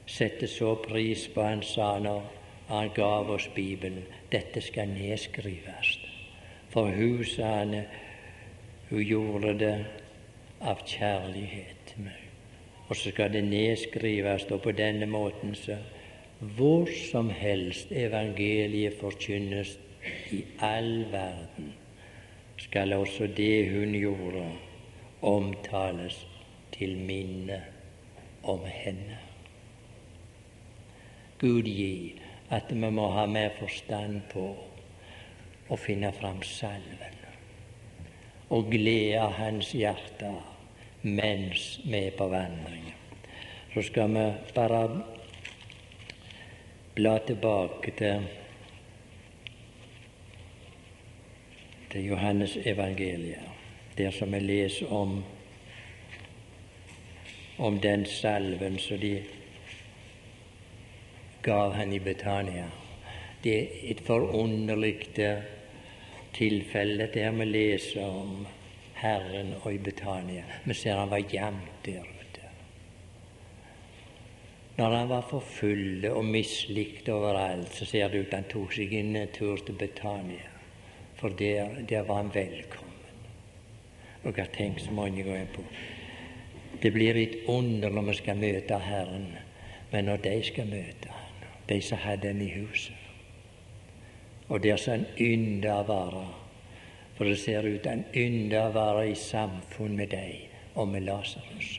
[0.06, 1.42] sette så pris på.
[1.42, 2.24] Han sa når
[2.68, 6.00] han gav oss Bibelen, dette skal nedskrives.
[6.70, 7.84] For hun, sa han,
[8.90, 9.76] hun gjorde det
[10.62, 11.94] av kjærlighet.
[12.88, 15.78] Og så skal det nedskrives, og på denne måten så
[16.58, 19.78] hvor som helst evangeliet forkynnes
[20.32, 21.74] i all verden,
[22.58, 24.46] skal også det hun gjorde,
[25.22, 26.28] omtales
[26.72, 27.62] til minne
[28.44, 29.18] om henne.
[31.40, 34.46] Gud gi at vi må ha mer forstand på
[35.70, 37.20] å finne fram salven
[38.54, 40.30] og glede hans hjerte
[41.04, 42.92] mens vi er på vandring.
[43.74, 44.26] Så skal vi
[44.56, 44.84] bare
[46.96, 48.28] bla tilbake til,
[51.92, 53.50] til Johannes evangeliet,
[53.98, 55.24] der som vi leser om
[57.58, 59.24] om den salven som de
[61.44, 62.70] gav han i Betania.
[63.44, 64.96] Det er et forunderlig
[66.34, 68.48] tilfelle der vi leser om
[68.94, 70.44] Herren og i Betania.
[70.66, 72.13] Vi ser han var gjemt der.
[74.78, 78.94] Når han var for full og mislikt overalt, så ser det ut han tok seg
[78.98, 80.50] inn en tur til Betania.
[81.20, 82.90] For der, der var han velkommen.
[84.24, 85.66] Og jeg har tenkt så mange ganger på
[86.82, 89.28] Det blir et under når vi skal møte Herren,
[89.92, 92.96] men når de skal møte Han, de som hadde Han i huset
[94.48, 96.24] Og der som han ynder å være
[97.16, 101.76] for det ser ut han ynder å være i samfunn med deg og med Lasarus.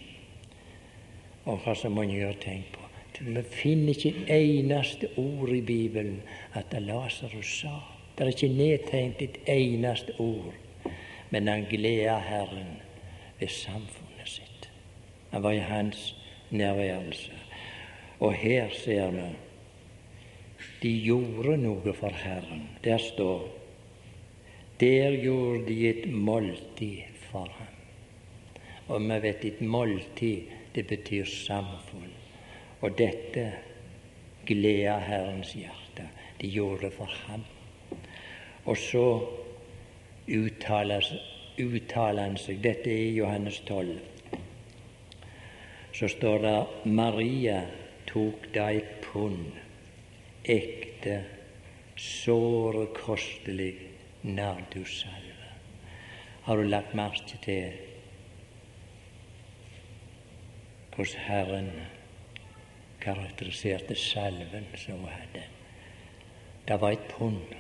[1.45, 2.84] Og hva så mange har tenkt på.
[3.21, 7.79] Vi finner ikke eneste ord i Bibelen at Lasarus sa.
[8.19, 10.55] Det er ikke nedtegnet et eneste ord.
[11.31, 12.77] Men han gleda Herren
[13.41, 14.71] ved samfunnet sitt.
[15.31, 16.15] Han var i hans
[16.51, 17.33] nærværelse.
[18.21, 19.29] Og her ser vi
[20.83, 22.69] de gjorde noe for Herren.
[22.85, 23.49] Der står
[24.81, 27.75] der gjorde de et måltid for ham.
[28.89, 32.24] Og vi vet et måltid, det betyr samfunn.
[32.85, 33.45] Og dette
[34.45, 36.09] gleda Herrens hjerte.
[36.41, 37.45] De gjorde det for ham.
[38.65, 39.07] Og så
[40.29, 41.07] uttaler,
[42.21, 43.95] han seg Dette er Johannes 12.
[45.95, 46.57] Så står det
[46.93, 47.61] Maria
[48.11, 49.55] tok da et pund
[50.45, 51.23] ekte,
[51.97, 53.73] såre kostelig
[54.27, 55.51] nardussalve.
[56.45, 57.79] Har du lagt merke til
[60.95, 61.71] hvordan Herren
[63.05, 65.45] karakteriserte salven som hun hadde?
[66.69, 67.55] Det var et pund.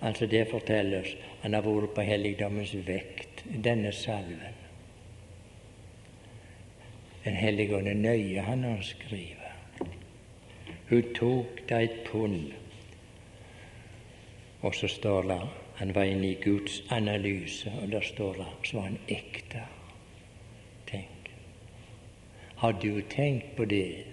[0.00, 4.54] Altså Det forteller oss han har vært på helligdommens vekt, denne salven.
[7.24, 9.88] Den hellige ånd er nøye han har skrevet.
[10.88, 12.52] Hun tok da et pund
[14.62, 15.40] og så står det
[15.78, 19.62] han var inne i Guds analyse, og der står det så var han ekte.
[22.58, 24.04] Har du tenkt på det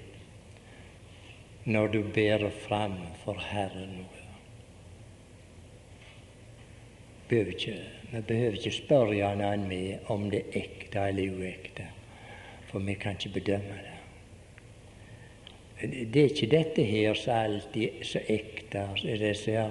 [1.64, 4.22] når du bærer fram for Herren noe?
[7.30, 7.42] Vi
[8.28, 11.88] behøver ikke spørre han annen med om det er ekte eller uekte,
[12.70, 13.96] for vi kan ikke bedømme det.
[16.14, 19.66] Det er ikke dette her som alltid er så ekte, disse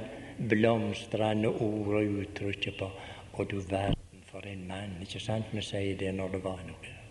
[0.51, 2.91] blomstrende ord og uttrykk på
[3.33, 5.01] Og du verden for en mann'.
[5.03, 7.04] Ikke sant vi sier det når det var noe.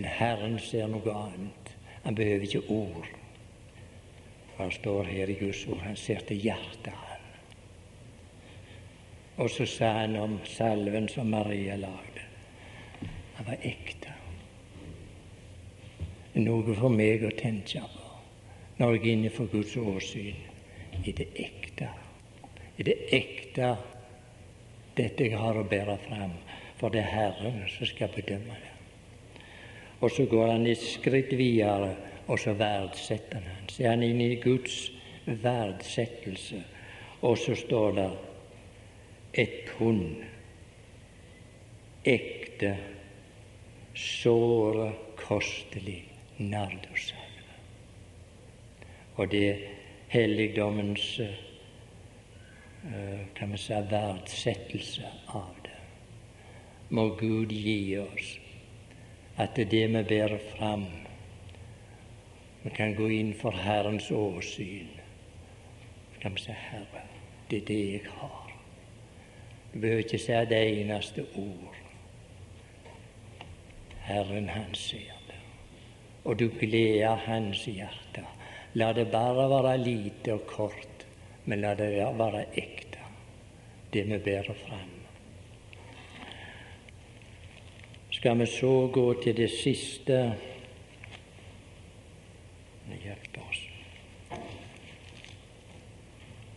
[0.00, 1.74] Men Herren ser noe annet.
[2.06, 3.08] Han behøver ikke ord.
[4.54, 5.82] For Han står her i Guds ord.
[5.84, 7.26] Han ser til hjertet, han.
[9.44, 12.24] Og så sa han om salven som Maria lagde.
[13.36, 14.16] Han var ekte.
[16.40, 18.08] Noe for meg å tenke på
[18.80, 20.40] når jeg er inne for Guds åsyn.
[21.04, 21.92] I det ekte?
[22.80, 23.74] I det ekte
[24.96, 26.36] dette jeg har å bære fram?
[26.80, 28.69] For det er Herren som skal bedømme det.
[30.00, 31.94] Og så går han et skritt videre,
[32.26, 33.68] og så verdsetter han.
[33.68, 34.92] Så er han inne i Guds
[35.26, 36.62] verdsettelse.
[37.22, 38.10] Og så står det
[39.44, 40.22] et pund
[42.04, 42.76] ekte,
[43.94, 46.04] såre kostelig
[46.38, 47.56] nardosalve.
[49.20, 49.56] Og det er
[50.08, 51.36] helligdommens eh,
[53.36, 55.76] kan vi si, verdsettelse av det.
[56.88, 58.38] Må Gud gi oss
[59.40, 60.86] at det er det vi bærer fram
[62.62, 64.88] Vi kan gå inn for Herrens åsyn.
[66.12, 67.04] Så kan vi si, Herre,
[67.50, 68.50] det er det jeg har.
[69.72, 71.78] Du behøver ikke si det eneste ord.
[74.04, 75.40] Herren, han ser det.
[76.24, 78.26] Og du gleder hans hjerte.
[78.74, 81.06] La det bare være lite og kort,
[81.44, 82.98] men la det være ekte,
[83.92, 84.99] det vi bærer fram.
[88.20, 90.16] Skal vi så gå til det siste
[93.00, 93.60] Hjelp oss.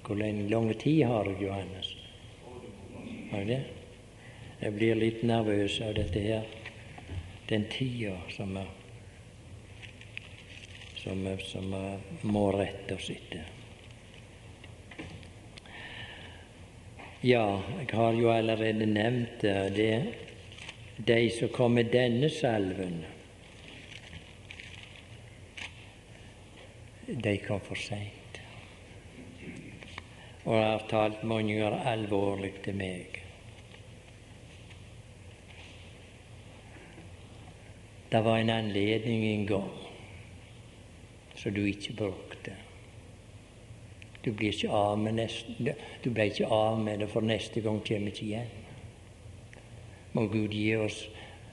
[0.03, 1.93] Hvor lang tid har du, Johannes?
[3.31, 3.61] Har det?
[4.59, 6.49] Jeg blir litt nervøs av dette her.
[7.47, 8.67] Den tida som er
[10.99, 11.71] som, som
[12.27, 13.47] må rette oss etter.
[17.23, 17.47] Ja,
[17.79, 19.47] jeg har jo allerede nevnt
[19.79, 20.32] det.
[20.97, 23.03] De som kom med denne salven,
[27.07, 28.39] de kom for seint.
[30.45, 33.19] Og har talt mange ganger alvorlig til meg.
[38.13, 39.71] Det var en anledning en gang
[41.35, 42.53] som du ikke brukte.
[44.23, 45.73] Du blir ikke av med neste,
[46.03, 48.62] du ble ikke av med det, for neste gang kommer ikke igjen.
[50.13, 51.03] Må Gud gi oss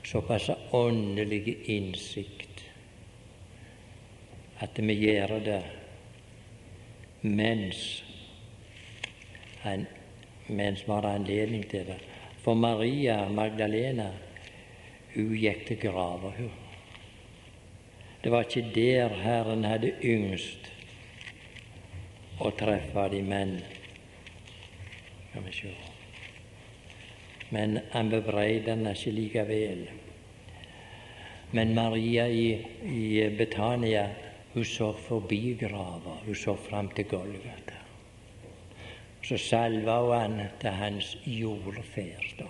[0.04, 2.64] såpass åndelig innsikt
[4.60, 5.62] at vi gjør det
[7.22, 7.80] mens
[10.46, 11.98] mens vi har anledning til det.
[12.40, 14.10] For Maria Magdalena
[15.14, 16.50] hun gikk til grava, hun.
[18.24, 20.68] Det var ikke der Herren hadde yngst
[22.40, 23.56] å treffe de menn.
[25.30, 25.89] Skal vi se.
[27.50, 29.84] Men han bebreider henne ikke likevel.
[31.52, 32.48] Men Maria i,
[32.86, 34.06] i Betania
[34.52, 37.78] hun så forbi grava, hun så fram til Golgata.
[39.22, 42.44] Så salva hun han til hans jordferd.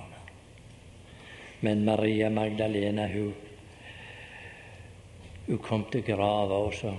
[1.61, 3.35] Men Maria Magdalena hun
[5.51, 6.93] hun kom til grava, og så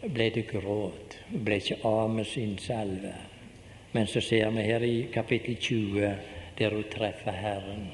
[0.00, 1.18] ble det gråt.
[1.28, 3.12] Hun ble ikke av med sin salve.
[3.92, 6.14] Men så ser vi her i kapittel 20,
[6.58, 7.88] der hun treffer Herren.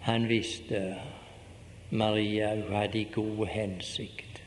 [0.00, 0.96] Han visste
[1.90, 4.42] Maria hun hadde i god hensikt,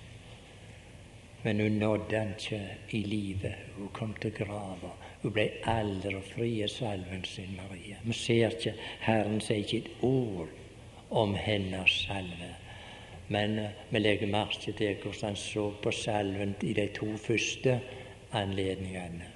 [1.43, 3.55] men hun nådde han ikke i livet.
[3.77, 4.93] Hun kom til grava.
[5.21, 7.99] Hun ble aldri fri av salven sin, Maria.
[8.03, 8.73] Vi ser ikke
[9.03, 10.49] Herren sier ikke et ord
[11.11, 12.49] om hennes salve.
[13.27, 17.79] Men eh, vi legger merke til hvordan han så på salven i de to første
[18.31, 19.32] anledningene.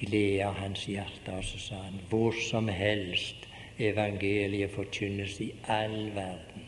[0.00, 3.46] Gleda hans hjerte, og så sa han hvor som helst
[3.80, 6.64] evangeliet forkynnes i all verden,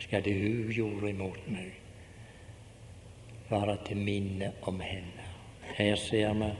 [0.00, 1.72] skal det hun gjorde imot meg,
[3.48, 5.28] være til minne om henne.
[5.76, 6.50] Her ser vi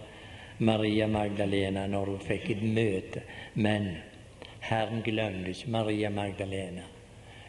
[0.64, 3.22] Maria Magdalena når hun fikk et møte,
[3.54, 3.90] men
[4.64, 6.86] Herren glemte ikke Maria Magdalena.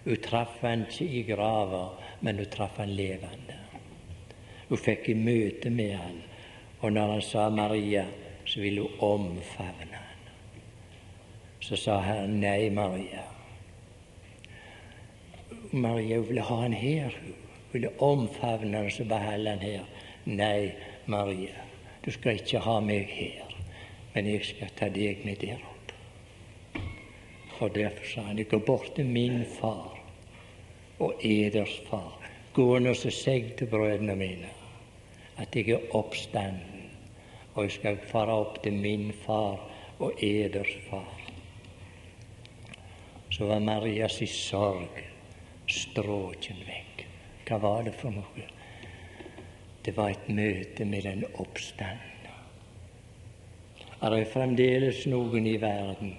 [0.06, 1.86] Hun traff han ikke i grava,
[2.22, 3.56] men hun traff han levende.
[4.70, 6.22] Hun fikk et møte med han,
[6.82, 8.06] og når han sa Maria,
[8.46, 10.28] så ville hun omfavne han.
[11.60, 13.24] Så sa han nei, Maria.
[15.72, 17.16] Maria ville ha han her.
[17.24, 17.34] Hun
[17.72, 19.88] ville omfavne han og beholde han her.
[20.26, 20.74] Nei,
[21.06, 21.66] Maria,
[22.06, 23.50] du skal ikke ha meg her,
[24.14, 25.94] men jeg skal ta deg med der opp.
[27.58, 29.94] For derfor sa han, jeg går bort til min far
[31.00, 32.18] og eders far.
[32.54, 34.52] Gå nå og seg til brødrene mine
[35.38, 36.75] at jeg er oppstanden,
[37.56, 39.62] og jeg skal fare opp til min far
[40.04, 41.22] og eders far.
[43.32, 45.00] Så var Marias sorg
[45.72, 47.06] stråken vekk.
[47.48, 48.46] Hva var det for noe?
[49.86, 52.34] Det var et møte med den oppstandende.
[54.02, 56.16] Er det fremdeles noen i verden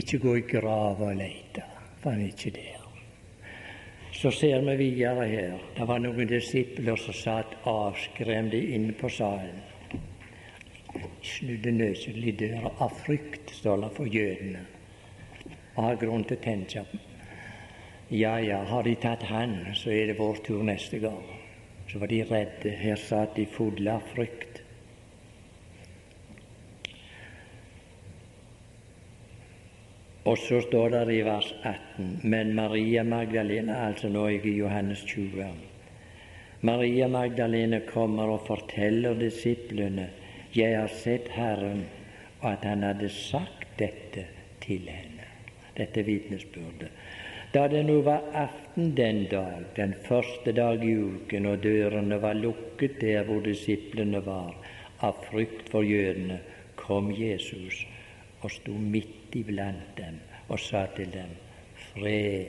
[0.00, 1.64] Ikke gå i grava og leite,
[2.00, 2.79] for han er ikke der.
[4.12, 5.58] Så ser vi videre her.
[5.76, 9.62] Det var noen disipler som satt avskremte inne på salen.
[11.22, 14.66] Snudde nøselig døra av frykt, står det for jødene.
[15.76, 16.84] Og har grunn til å tenke
[18.10, 21.22] ja, ja, har de tatt han, så er det vår tur neste gang.
[21.86, 22.72] Så var de redde.
[22.74, 24.49] Her satt de fulle av frykt.
[30.30, 34.58] Og så står det i vers 18 Men Maria Magdalene Altså nå er jeg i
[34.60, 35.46] Johannes 20.
[36.62, 40.10] Maria Magdalene kommer og forteller disiplene
[40.54, 41.84] jeg har sett Herren,
[42.40, 44.24] og at han hadde sagt dette
[44.60, 45.28] til henne.
[45.76, 46.90] Dette vitnesbyrdet.
[47.54, 52.34] Da det nå var aften den dag, den første dag i uken, og dørene var
[52.38, 54.58] lukket der hvor disiplene var,
[55.06, 56.40] av frykt for jødene,
[56.76, 57.84] kom Jesus
[58.42, 61.36] og sto midt iblant dem og sa til dem,
[61.74, 62.46] Fred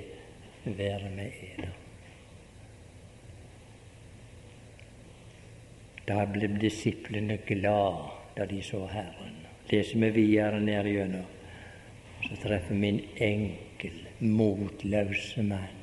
[0.66, 1.76] være med eder.
[6.08, 9.38] Da ble disiplene glad da de så Herren.
[9.70, 11.30] Leser vi videre ned gjennom,
[12.26, 15.78] så treffer vi en enkel motløse mann.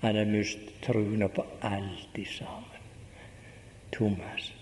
[0.00, 2.84] Han har mistet troen på alt sammen.
[3.92, 4.52] Thomas,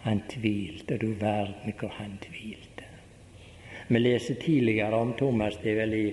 [0.00, 0.98] han tvilte.
[0.98, 2.73] Du verden hvor han tvilte.
[3.88, 6.06] Vi leser tidligere om Thomas, det er vel i,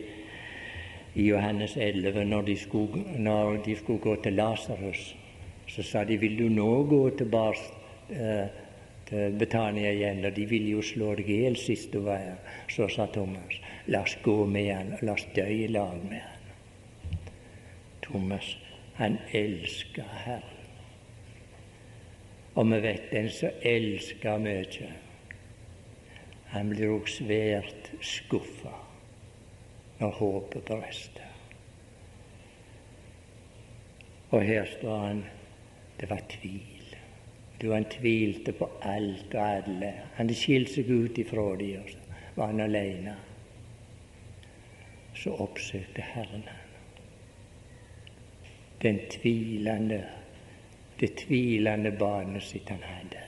[1.16, 5.16] i Johannes 11, når de, skulle, når de skulle gå til Lasarus.
[5.68, 7.60] Så sa de, vil du nå gå tilbake
[8.10, 8.48] eh,
[9.08, 10.26] til Betania igjen?
[10.26, 12.58] Og de ville jo slå deg i hjel sist du var her.
[12.68, 13.56] Så sa Thomas,
[13.88, 17.22] la oss gå med han, og la oss dø i lag med han.
[18.04, 18.58] Thomas,
[19.00, 20.58] han elsker Herren.
[22.56, 24.90] Og vi vet den som elsker mye,
[26.52, 28.74] han blir òg svært skuffa
[30.00, 31.28] når håpet brister.
[34.32, 35.24] Og her står han
[36.00, 36.96] det var tvil.
[37.62, 39.92] Du, han tvilte på alt og alle.
[40.16, 43.14] Han hadde skilt seg ut ifra dem, og så var han alene.
[45.14, 46.62] Så oppsøkte Herren han
[48.82, 50.04] den tvilende,
[51.00, 53.22] det tvilende barnet sitt han hadde.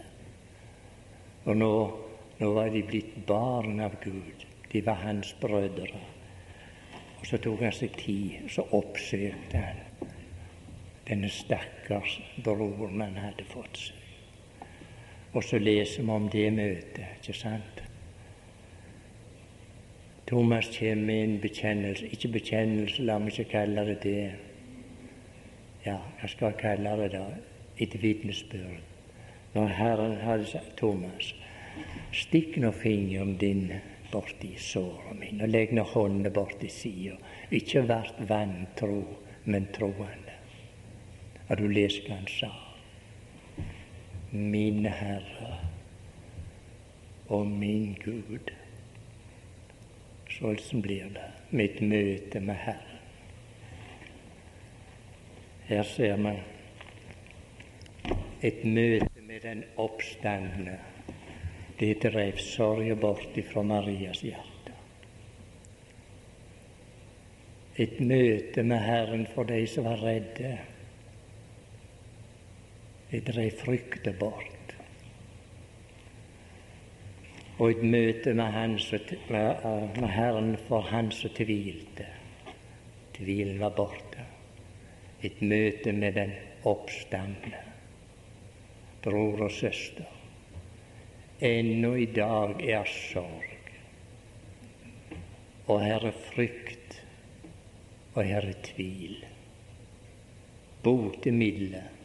[1.46, 1.74] Og nå,
[2.44, 4.46] nå var de blitt barn av Gud.
[4.72, 6.02] De var hans brødre.
[7.20, 9.84] Og så tok han seg tid, så oppsøkte han
[11.08, 14.00] denne stakkars broren han hadde fått seg.
[15.34, 17.84] Og så leser vi om det møtet, ikke sant?
[20.28, 24.20] Thomas kommer med en bekjennelse, ikke bekjennelse, la meg ikke kalle det det
[25.86, 27.26] ja, jeg skal kalle det da
[27.84, 28.84] et vitnesbyrd.
[29.54, 31.34] Når Herren hadde sagt Thomas,
[32.14, 33.68] stikk nå fingeren din
[34.12, 37.18] borti såret min, og legg nå hånda borti sida.
[37.52, 39.02] Ikke vært vantro,
[39.46, 40.38] men troende.
[41.48, 42.52] Har du lest hva han sa?
[44.32, 45.58] Min Herre
[47.34, 48.54] og min Gud.
[50.34, 52.90] Sånn blir det mitt møte med Herren.
[55.68, 56.34] Her ser vi
[58.44, 60.80] et møte med den oppstandende.
[61.84, 64.76] Det drev sorgen bort ifra Marias hjerte.
[67.76, 70.54] Et møte med Herren for de som var redde.
[73.12, 74.76] Det drev frykten bort.
[77.58, 78.78] Og et møte med, han
[79.28, 82.08] med Herren for Han som tvilte.
[83.18, 84.24] Tvilen var borte
[85.24, 86.34] et møte med den
[86.68, 87.60] oppstandne.
[89.04, 90.08] Bror og søster,
[91.44, 93.72] ennå i dag er sorg,
[95.68, 97.04] og her er frykt,
[98.14, 99.26] og her er tvil.
[100.84, 102.04] Botemiddelet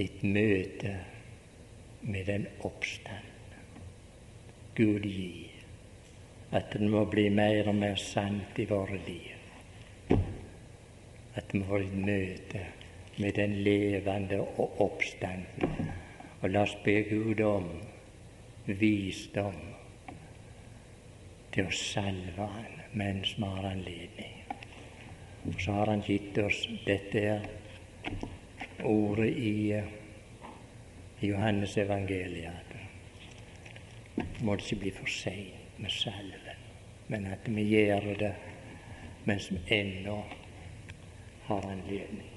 [0.00, 0.94] et møte
[2.00, 3.58] med den oppstandne.
[4.76, 5.50] Gud gi
[6.56, 9.36] at det må bli mer og mer sant i våre liv.
[11.34, 12.60] at vi får et møte
[13.18, 15.90] med den levende og oppstanden.
[16.40, 17.68] Og la oss be Gud om
[18.66, 19.56] visdom
[21.52, 24.36] til å salve Han mens vi har anledning.
[25.46, 27.40] Og så har Han gitt oss dette
[28.84, 29.82] ordet i
[31.20, 32.76] Johannes evangeliet.
[34.40, 36.64] Må det ikke bli for seint med salven,
[37.08, 38.34] men at vi gjør det
[39.28, 40.16] mens vi ennå
[41.48, 42.30] har anledning.